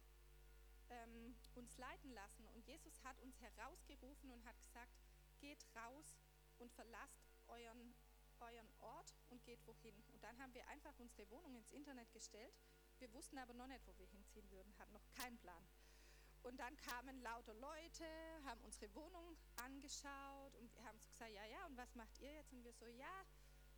[0.91, 2.47] ähm, uns leiten lassen.
[2.49, 4.93] Und Jesus hat uns herausgerufen und hat gesagt,
[5.41, 6.19] geht raus
[6.59, 7.95] und verlasst euren,
[8.41, 10.03] euren Ort und geht wohin.
[10.13, 12.55] Und dann haben wir einfach unsere Wohnung ins Internet gestellt.
[12.99, 15.67] Wir wussten aber noch nicht, wo wir hinziehen würden, hatten noch keinen Plan.
[16.43, 18.05] Und dann kamen lauter Leute,
[18.45, 22.33] haben unsere Wohnung angeschaut und wir haben so gesagt, ja, ja, und was macht ihr
[22.33, 22.53] jetzt?
[22.53, 23.25] Und wir so, ja,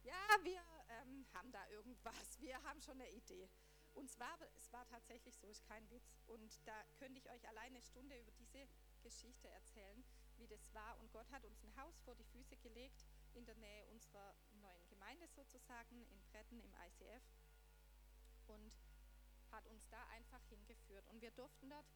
[0.03, 3.49] ja, wir ähm, haben da irgendwas, wir haben schon eine Idee.
[3.95, 6.23] Und zwar, es war tatsächlich so, ist kein Witz.
[6.27, 8.67] Und da könnte ich euch alleine eine Stunde über diese
[9.03, 10.05] Geschichte erzählen,
[10.37, 10.99] wie das war.
[11.01, 14.87] Und Gott hat uns ein Haus vor die Füße gelegt, in der Nähe unserer neuen
[14.89, 17.23] Gemeinde sozusagen, in Bretten im ICF.
[18.47, 18.73] Und
[19.51, 21.07] hat uns da einfach hingeführt.
[21.09, 21.87] Und wir durften dort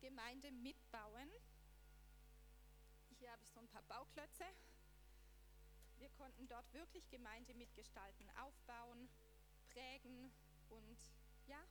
[0.00, 1.30] Gemeinde mitbauen.
[3.18, 4.44] Hier habe ich so ein paar Bauklötze.
[5.98, 9.10] Wir konnten dort wirklich Gemeinde mitgestalten, aufbauen,
[9.68, 10.32] prägen
[10.70, 10.98] und
[11.46, 11.62] ja,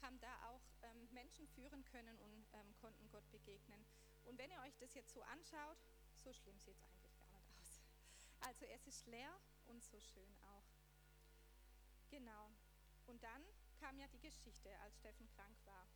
[0.00, 3.84] haben da auch ähm, Menschen führen können und ähm, konnten Gott begegnen.
[4.24, 5.78] Und wenn ihr euch das jetzt so anschaut,
[6.14, 7.01] so schlimm sieht es aus.
[8.42, 9.32] Also es ist leer
[9.66, 10.66] und so schön auch.
[12.10, 12.52] Genau.
[13.06, 13.42] Und dann
[13.80, 15.88] kam ja die Geschichte, als Steffen krank war.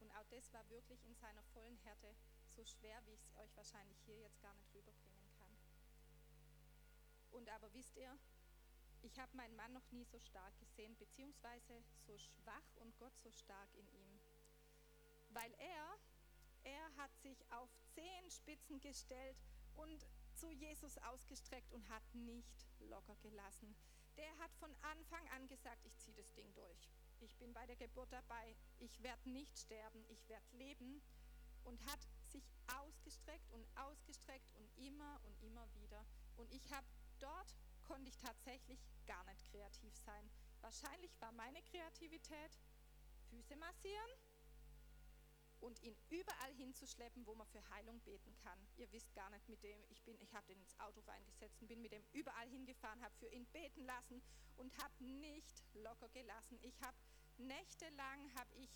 [0.00, 2.14] Und auch das war wirklich in seiner vollen Härte
[2.48, 5.56] so schwer, wie ich es euch wahrscheinlich hier jetzt gar nicht rüberbringen kann.
[7.30, 8.18] Und aber wisst ihr,
[9.02, 13.30] ich habe meinen Mann noch nie so stark gesehen, beziehungsweise so schwach und Gott so
[13.30, 14.20] stark in ihm.
[15.28, 15.96] Weil er,
[16.64, 19.36] er hat sich auf zehn Spitzen gestellt
[19.76, 20.06] und
[20.40, 23.76] zu Jesus ausgestreckt und hat nicht locker gelassen.
[24.16, 26.88] Der hat von Anfang an gesagt, ich ziehe das Ding durch.
[27.20, 28.56] Ich bin bei der Geburt dabei.
[28.78, 31.02] Ich werde nicht sterben, ich werde leben.
[31.64, 36.06] Und hat sich ausgestreckt und ausgestreckt und immer und immer wieder.
[36.36, 36.86] Und ich habe
[37.18, 40.30] dort konnte ich tatsächlich gar nicht kreativ sein.
[40.62, 42.58] Wahrscheinlich war meine Kreativität
[43.28, 44.10] Füße massieren
[45.60, 48.58] und ihn überall hinzuschleppen, wo man für Heilung beten kann.
[48.76, 51.68] Ihr wisst gar nicht mit dem, ich bin, ich habe den ins Auto reingesetzt und
[51.68, 54.22] bin mit dem überall hingefahren, habe für ihn beten lassen
[54.56, 56.58] und habe nicht locker gelassen.
[56.62, 56.96] Ich habe
[57.38, 58.70] nächtelang habe ich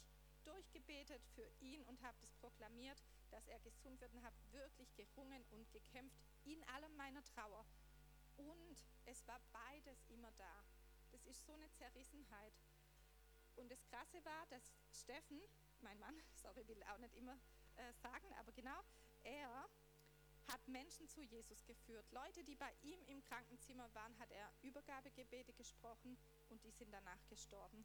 [0.45, 5.45] durchgebetet für ihn und habe das proklamiert, dass er gesund wird und habe wirklich gerungen
[5.51, 7.65] und gekämpft in allem meiner Trauer
[8.37, 10.65] und es war beides immer da.
[11.13, 12.55] Das ist so eine Zerrissenheit.
[13.57, 15.41] Und das Krasse war, dass Steffen,
[15.85, 17.39] mein Mann, sorry, will auch nicht immer
[17.77, 18.81] äh, sagen, aber genau,
[19.23, 19.69] er
[20.49, 22.11] hat Menschen zu Jesus geführt.
[22.11, 26.19] Leute, die bei ihm im Krankenzimmer waren, hat er Übergabegebete gesprochen
[26.49, 27.85] und die sind danach gestorben.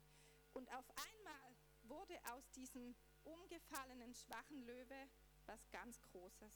[0.53, 5.09] Und auf einmal wurde aus diesem umgefallenen, schwachen Löwe
[5.45, 6.53] was ganz Großes.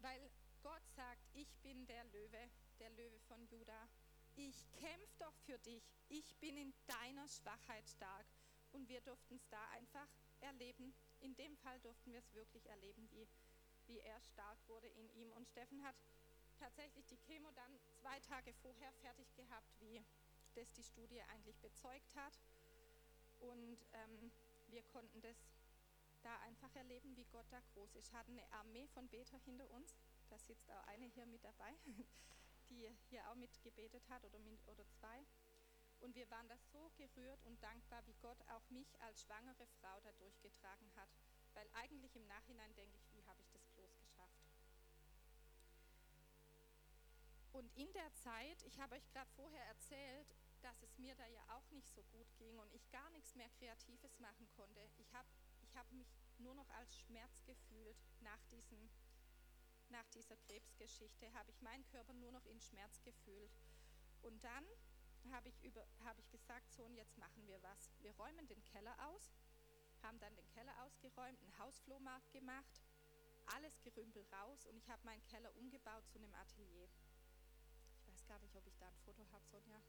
[0.00, 0.30] Weil
[0.62, 3.88] Gott sagt, ich bin der Löwe, der Löwe von Juda.
[4.36, 5.82] Ich kämpfe doch für dich.
[6.08, 8.26] Ich bin in deiner Schwachheit stark.
[8.72, 10.08] Und wir durften es da einfach
[10.40, 10.94] erleben.
[11.20, 13.26] In dem Fall durften wir es wirklich erleben, wie,
[13.86, 15.32] wie er stark wurde in ihm.
[15.32, 15.96] Und Steffen hat
[16.58, 20.02] tatsächlich die Chemo dann zwei Tage vorher fertig gehabt, wie
[20.54, 22.38] das die Studie eigentlich bezeugt hat.
[23.38, 24.32] Und ähm,
[24.68, 25.36] wir konnten das
[26.22, 28.12] da einfach erleben, wie Gott da groß ist.
[28.12, 29.94] Hatten eine Armee von Beter hinter uns.
[30.28, 31.72] Da sitzt auch eine hier mit dabei,
[32.68, 35.26] die hier auch mitgebetet hat oder, oder zwei.
[36.00, 40.00] Und wir waren da so gerührt und dankbar, wie Gott auch mich als schwangere Frau
[40.00, 41.08] da durchgetragen hat.
[41.54, 44.46] Weil eigentlich im Nachhinein denke ich, wie habe ich das bloß geschafft?
[47.52, 51.42] Und in der Zeit, ich habe euch gerade vorher erzählt, dass es mir da ja
[51.56, 54.88] auch nicht so gut ging und ich gar nichts mehr Kreatives machen konnte.
[54.98, 55.28] Ich habe
[55.62, 58.88] ich habe mich nur noch als Schmerz gefühlt nach, diesem,
[59.90, 63.56] nach dieser Krebsgeschichte, habe ich meinen Körper nur noch in Schmerz gefühlt.
[64.22, 64.64] Und dann
[65.30, 67.92] habe ich, über, habe ich gesagt, so und jetzt machen wir was.
[68.00, 69.34] Wir räumen den Keller aus,
[70.02, 72.82] haben dann den Keller ausgeräumt, einen Hausflohmarkt gemacht,
[73.46, 76.88] alles Gerümpel raus und ich habe meinen Keller umgebaut zu einem Atelier.
[78.00, 79.82] Ich weiß gar nicht, ob ich da ein Foto habe, Sonja.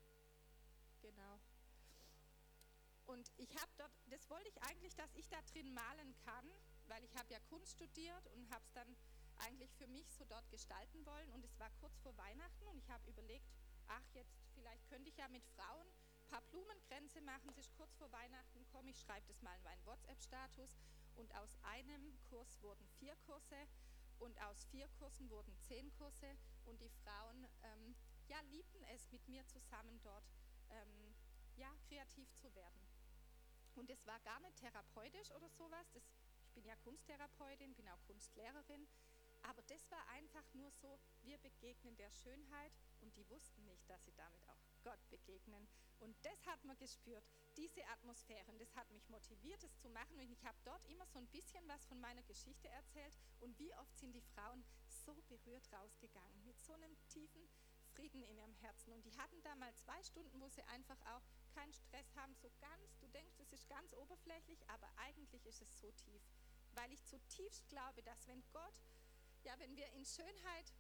[1.02, 1.40] Genau.
[3.06, 6.46] Und ich habe dort, das wollte ich eigentlich, dass ich da drin malen kann,
[6.88, 8.96] weil ich habe ja Kunst studiert und habe es dann
[9.40, 11.32] eigentlich für mich so dort gestalten wollen.
[11.32, 13.48] Und es war kurz vor Weihnachten und ich habe überlegt,
[13.88, 17.50] ach jetzt vielleicht könnte ich ja mit Frauen ein paar Blumenkränze machen.
[17.50, 20.78] Es ist kurz vor Weihnachten, komm, ich schreibe das mal in meinen WhatsApp-Status.
[21.16, 23.68] Und aus einem Kurs wurden vier Kurse
[24.20, 26.38] und aus vier Kursen wurden zehn Kurse.
[26.66, 27.96] Und die Frauen ähm,
[28.28, 30.30] ja, liebten es, mit mir zusammen dort
[30.70, 31.16] ähm,
[31.56, 32.88] ja, kreativ zu werden.
[33.76, 35.90] Und es war gar nicht therapeutisch oder sowas.
[35.94, 36.04] Das,
[36.44, 38.88] ich bin ja Kunsttherapeutin, bin auch Kunstlehrerin.
[39.44, 44.04] Aber das war einfach nur so, wir begegnen der Schönheit und die wussten nicht, dass
[44.06, 45.68] sie damit auch Gott begegnen.
[46.00, 47.24] Und das hat man gespürt,
[47.58, 48.50] diese Atmosphäre.
[48.52, 50.20] Und das hat mich motiviert, es zu machen.
[50.20, 53.14] Und ich habe dort immer so ein bisschen was von meiner Geschichte erzählt.
[53.40, 57.50] Und wie oft sind die Frauen so berührt rausgegangen, mit so einem tiefen
[57.96, 58.94] Frieden in ihrem Herzen.
[58.94, 61.24] Und die hatten da mal zwei Stunden, wo sie einfach auch
[61.54, 65.80] keinen Stress haben, so ganz, du denkst, es ist ganz oberflächlich, aber eigentlich ist es
[65.80, 66.22] so tief.
[66.74, 68.74] Weil ich zutiefst glaube, dass wenn Gott,
[69.44, 70.74] ja, wenn wir in Schönheit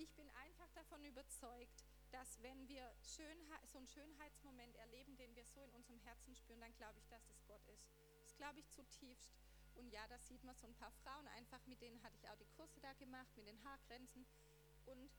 [0.00, 5.44] ich bin einfach davon überzeugt, dass wenn wir Schönheit, so einen Schönheitsmoment erleben, den wir
[5.44, 7.86] so in unserem Herzen spüren, dann glaube ich, dass das Gott ist.
[8.22, 9.30] Das glaube ich zutiefst.
[9.74, 12.36] Und ja, da sieht man so ein paar Frauen einfach, mit denen hatte ich auch
[12.36, 14.26] die Kurse da gemacht, mit den Haargrenzen.
[14.86, 15.10] Und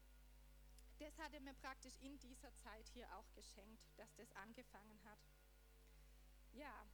[0.97, 5.19] das hat er mir praktisch in dieser Zeit hier auch geschenkt, dass das angefangen hat.
[6.53, 6.85] Ja,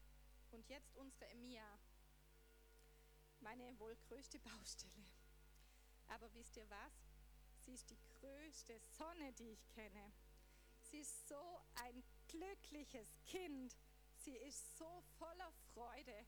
[0.52, 1.80] und jetzt unsere Emilia,
[3.40, 5.17] meine wohl größte Baustelle.
[6.08, 6.94] Aber wisst ihr was?
[7.60, 10.14] Sie ist die größte Sonne, die ich kenne.
[10.82, 13.76] Sie ist so ein glückliches Kind.
[14.16, 16.26] Sie ist so voller Freude.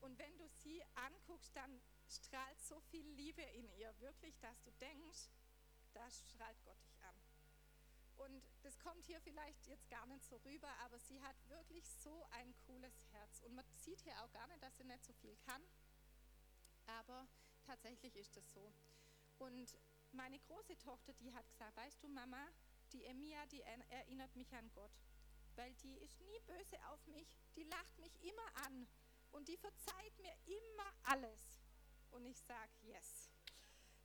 [0.00, 4.70] Und wenn du sie anguckst, dann strahlt so viel Liebe in ihr, wirklich, dass du
[4.72, 5.28] denkst,
[5.92, 7.16] da strahlt Gott dich an.
[8.16, 12.24] Und das kommt hier vielleicht jetzt gar nicht so rüber, aber sie hat wirklich so
[12.30, 13.40] ein cooles Herz.
[13.42, 15.62] Und man sieht hier auch gar nicht, dass sie nicht so viel kann.
[16.86, 17.28] Aber
[17.64, 18.72] tatsächlich ist das so.
[19.38, 19.76] Und
[20.12, 22.46] meine große Tochter, die hat gesagt, weißt du, Mama,
[22.92, 24.92] die Emia, die erinnert mich an Gott.
[25.56, 28.88] Weil die ist nie böse auf mich, die lacht mich immer an
[29.32, 31.60] und die verzeiht mir immer alles.
[32.10, 33.30] Und ich sage, yes.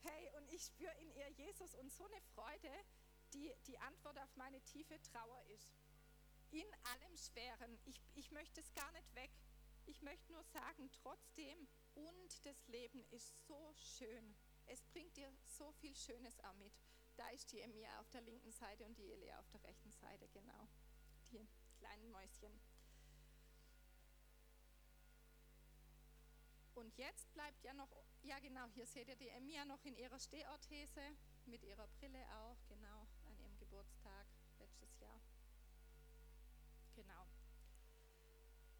[0.01, 2.71] Hey, und ich spüre in ihr Jesus und so eine Freude,
[3.34, 5.77] die die Antwort auf meine tiefe Trauer ist.
[6.51, 7.79] In allem Schweren.
[7.86, 9.31] Ich, ich möchte es gar nicht weg.
[9.86, 14.36] Ich möchte nur sagen, trotzdem, und das Leben ist so schön.
[14.66, 16.74] Es bringt dir so viel Schönes auch mit.
[17.16, 20.28] Da ist die Emir auf der linken Seite und die Elia auf der rechten Seite,
[20.30, 20.68] genau.
[21.32, 21.47] Die
[21.78, 22.59] kleinen Mäuschen.
[26.76, 27.89] Und jetzt bleibt ja noch,
[28.24, 31.01] ja genau, hier seht ihr die Emia noch in ihrer Stehorthese,
[31.45, 35.22] mit ihrer Brille auch, genau, an ihrem Geburtstag letztes Jahr.
[36.95, 37.28] Genau.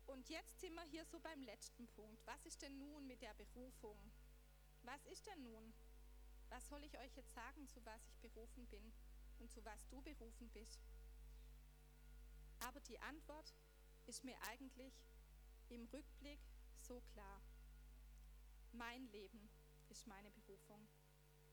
[0.08, 2.26] Und jetzt sind wir hier so beim letzten Punkt.
[2.26, 4.12] Was ist denn nun mit der Berufung?
[4.84, 5.74] Was ist denn nun?
[6.50, 8.94] Was soll ich euch jetzt sagen, zu was ich berufen bin
[9.40, 10.80] und zu was du berufen bist?
[12.60, 13.54] Aber die Antwort
[14.06, 14.94] ist mir eigentlich
[15.70, 16.40] im Rückblick
[16.80, 17.42] so klar.
[18.74, 19.50] Mein Leben
[19.90, 20.88] ist meine Berufung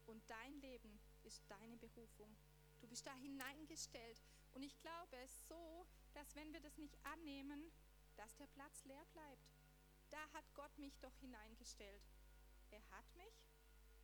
[0.07, 2.37] und dein Leben ist deine Berufung.
[2.81, 4.21] Du bist da hineingestellt
[4.53, 7.71] und ich glaube es so, dass wenn wir das nicht annehmen,
[8.17, 9.55] dass der Platz leer bleibt.
[10.11, 12.03] Da hat Gott mich doch hineingestellt.
[12.71, 13.35] Er hat mich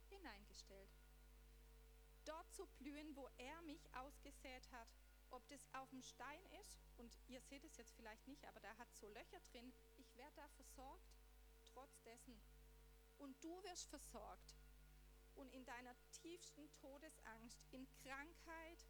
[0.09, 0.91] hineingestellt.
[2.25, 4.89] Dort zu blühen, wo er mich ausgesät hat.
[5.31, 8.77] Ob das auf dem Stein ist, und ihr seht es jetzt vielleicht nicht, aber da
[8.79, 9.73] hat so Löcher drin.
[9.97, 11.17] Ich werde da versorgt,
[11.64, 12.41] trotz dessen.
[13.19, 14.57] Und du wirst versorgt.
[15.35, 18.87] Und in deiner tiefsten Todesangst, in Krankheit,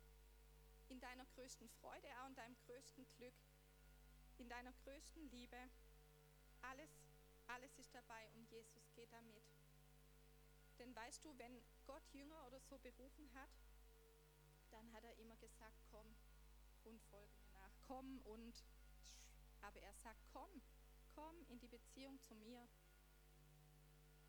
[0.88, 3.34] in deiner größten Freude, auch in deinem größten Glück,
[4.38, 5.70] in deiner größten Liebe,
[6.62, 6.90] alles,
[7.46, 9.55] alles ist dabei und Jesus geht damit.
[10.78, 13.50] Denn weißt du, wenn Gott Jünger oder so berufen hat,
[14.70, 16.06] dann hat er immer gesagt, komm
[16.84, 17.72] und folge mir nach.
[17.86, 18.64] Komm und,
[19.62, 20.62] aber er sagt, komm,
[21.14, 22.68] komm in die Beziehung zu mir.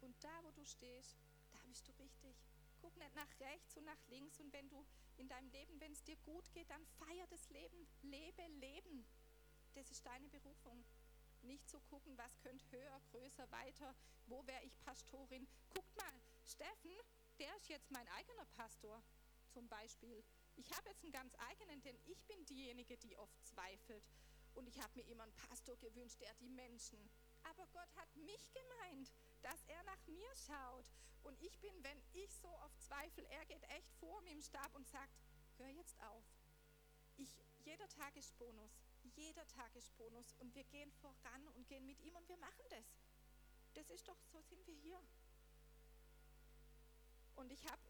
[0.01, 1.17] Und da, wo du stehst,
[1.51, 2.35] da bist du richtig.
[2.79, 4.39] Guck nicht nach rechts und nach links.
[4.39, 4.85] Und wenn du
[5.17, 7.87] in deinem Leben, wenn es dir gut geht, dann feier das Leben.
[8.03, 9.05] Lebe Leben.
[9.73, 10.85] Das ist deine Berufung.
[11.41, 13.95] Nicht zu gucken, was könnte höher, größer, weiter,
[14.25, 15.47] wo wäre ich Pastorin.
[15.69, 16.95] Guckt mal, Steffen,
[17.39, 19.03] der ist jetzt mein eigener Pastor
[19.49, 20.23] zum Beispiel.
[20.55, 24.03] Ich habe jetzt einen ganz eigenen, denn ich bin diejenige, die oft zweifelt.
[24.53, 27.09] Und ich habe mir immer einen Pastor gewünscht, der die Menschen.
[27.43, 30.85] Aber Gott hat mich gemeint, dass er nach mir schaut.
[31.23, 34.73] Und ich bin, wenn ich so oft zweifle, er geht echt vor mir im Stab
[34.75, 35.13] und sagt,
[35.57, 36.25] hör jetzt auf.
[37.17, 38.71] Ich, jeder Tag ist Bonus.
[39.15, 40.33] Jeder Tag ist Bonus.
[40.39, 42.85] Und wir gehen voran und gehen mit ihm und wir machen das.
[43.73, 44.99] Das ist doch, so sind wir hier.
[47.37, 47.81] Und ich habe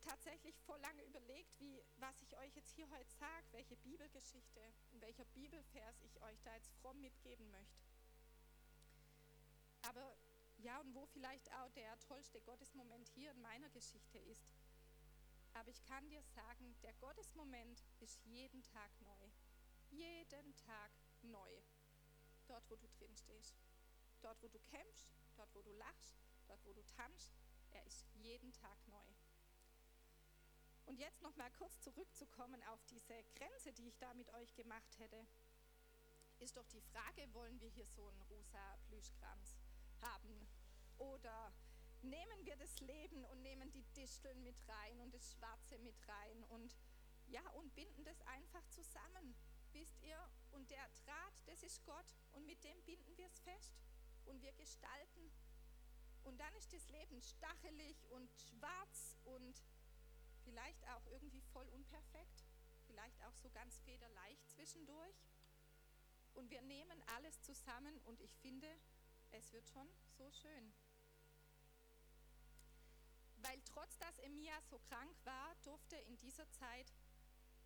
[0.00, 4.60] tatsächlich vor lange überlegt, wie, was ich euch jetzt hier heute sage, welche Bibelgeschichte
[5.00, 7.84] welcher Bibelvers ich euch da jetzt fromm mitgeben möchte.
[9.82, 10.16] Aber
[10.58, 14.48] ja, und wo vielleicht auch der tollste Gottesmoment hier in meiner Geschichte ist.
[15.54, 19.30] Aber ich kann dir sagen, der Gottesmoment ist jeden Tag neu.
[19.90, 20.90] Jeden Tag
[21.22, 21.62] neu.
[22.46, 23.54] Dort, wo du drin stehst.
[24.22, 26.16] Dort, wo du kämpfst, dort, wo du lachst,
[26.46, 27.32] dort, wo du tanzt,
[27.76, 29.06] er ist jeden Tag neu.
[30.86, 34.98] Und jetzt noch mal kurz zurückzukommen auf diese Grenze, die ich da mit euch gemacht
[34.98, 35.26] hätte,
[36.38, 39.56] ist doch die Frage, wollen wir hier so einen rosa Plüschkranz
[40.00, 40.48] haben?
[40.98, 41.52] Oder
[42.02, 46.44] nehmen wir das Leben und nehmen die Disteln mit rein und das Schwarze mit rein
[46.44, 46.76] und
[47.28, 49.34] ja, und binden das einfach zusammen.
[49.72, 50.18] Wisst ihr?
[50.52, 53.74] Und der Draht, das ist Gott und mit dem binden wir es fest
[54.24, 55.32] und wir gestalten
[56.26, 59.62] und dann ist das Leben stachelig und schwarz und
[60.44, 62.44] vielleicht auch irgendwie voll unperfekt,
[62.86, 65.16] vielleicht auch so ganz federleicht zwischendurch.
[66.34, 68.68] Und wir nehmen alles zusammen und ich finde,
[69.30, 70.74] es wird schon so schön.
[73.36, 76.92] Weil trotz dass Emilia so krank war, durfte in dieser Zeit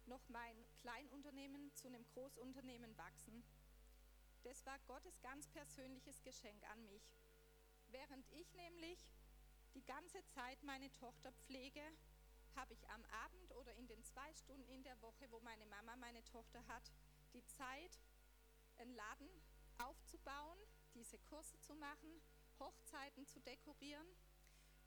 [0.06, 3.42] noch mein Kleinunternehmen zu einem Großunternehmen wachsen.
[4.42, 7.02] Das war Gottes ganz persönliches Geschenk an mich.
[7.92, 8.98] Während ich nämlich
[9.74, 11.82] die ganze Zeit meine Tochter pflege,
[12.56, 15.96] habe ich am Abend oder in den zwei Stunden in der Woche, wo meine Mama
[15.96, 16.92] meine Tochter hat,
[17.32, 18.00] die Zeit,
[18.78, 19.28] einen Laden
[19.78, 20.58] aufzubauen,
[20.94, 22.20] diese Kurse zu machen,
[22.58, 24.06] Hochzeiten zu dekorieren.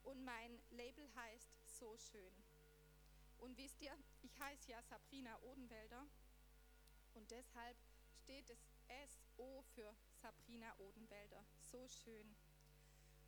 [0.04, 2.34] Und mein Label heißt So Schön.
[3.38, 6.08] Und wisst ihr, ich heiße ja Sabrina Odenwälder
[7.14, 7.78] und deshalb
[8.22, 8.60] steht das
[9.36, 11.44] SO für Sabrina Odenwälder.
[11.60, 12.36] So schön.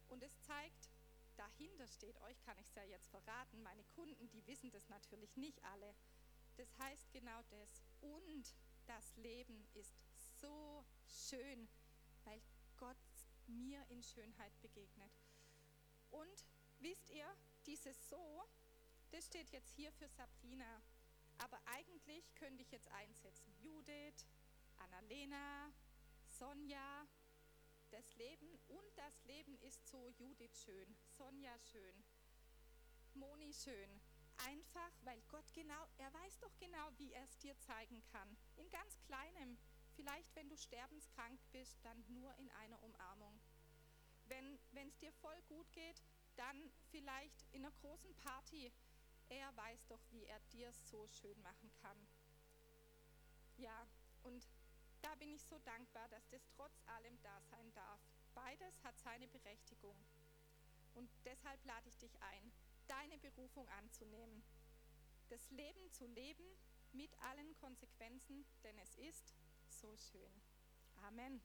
[0.09, 0.89] Und es zeigt,
[1.35, 5.35] dahinter steht, euch kann ich es ja jetzt verraten, meine Kunden, die wissen das natürlich
[5.35, 5.95] nicht alle.
[6.57, 7.83] Das heißt genau das.
[8.01, 9.93] Und das Leben ist
[10.39, 11.67] so schön,
[12.23, 12.41] weil
[12.77, 12.97] Gott
[13.47, 15.11] mir in Schönheit begegnet.
[16.11, 16.45] Und
[16.79, 17.27] wisst ihr,
[17.65, 18.45] dieses So,
[19.11, 20.81] das steht jetzt hier für Sabrina.
[21.39, 24.25] Aber eigentlich könnte ich jetzt einsetzen Judith,
[24.77, 25.73] Annalena,
[26.27, 27.07] Sonja,
[27.95, 32.03] das Leben und das Leben ist so Judith schön, Sonja schön,
[33.13, 34.01] Moni schön.
[34.37, 38.37] Einfach, weil Gott genau, er weiß doch genau, wie er es dir zeigen kann.
[38.57, 39.57] In ganz kleinem.
[39.95, 43.39] Vielleicht, wenn du sterbenskrank bist, dann nur in einer Umarmung.
[44.25, 46.03] Wenn es dir voll gut geht,
[46.35, 48.73] dann vielleicht in einer großen Party.
[49.29, 52.07] Er weiß doch, wie er dir so schön machen kann.
[53.55, 53.87] Ja,
[54.23, 54.45] und
[55.05, 58.01] da bin ich so dankbar, dass das trotz allem da sein darf.
[58.33, 59.95] Beides hat seine Berechtigung.
[60.95, 62.51] Und deshalb lade ich dich ein,
[62.87, 64.43] deine Berufung anzunehmen.
[65.29, 66.45] Das Leben zu leben
[66.91, 69.35] mit allen Konsequenzen, denn es ist
[69.67, 70.41] so schön.
[71.03, 71.39] Amen.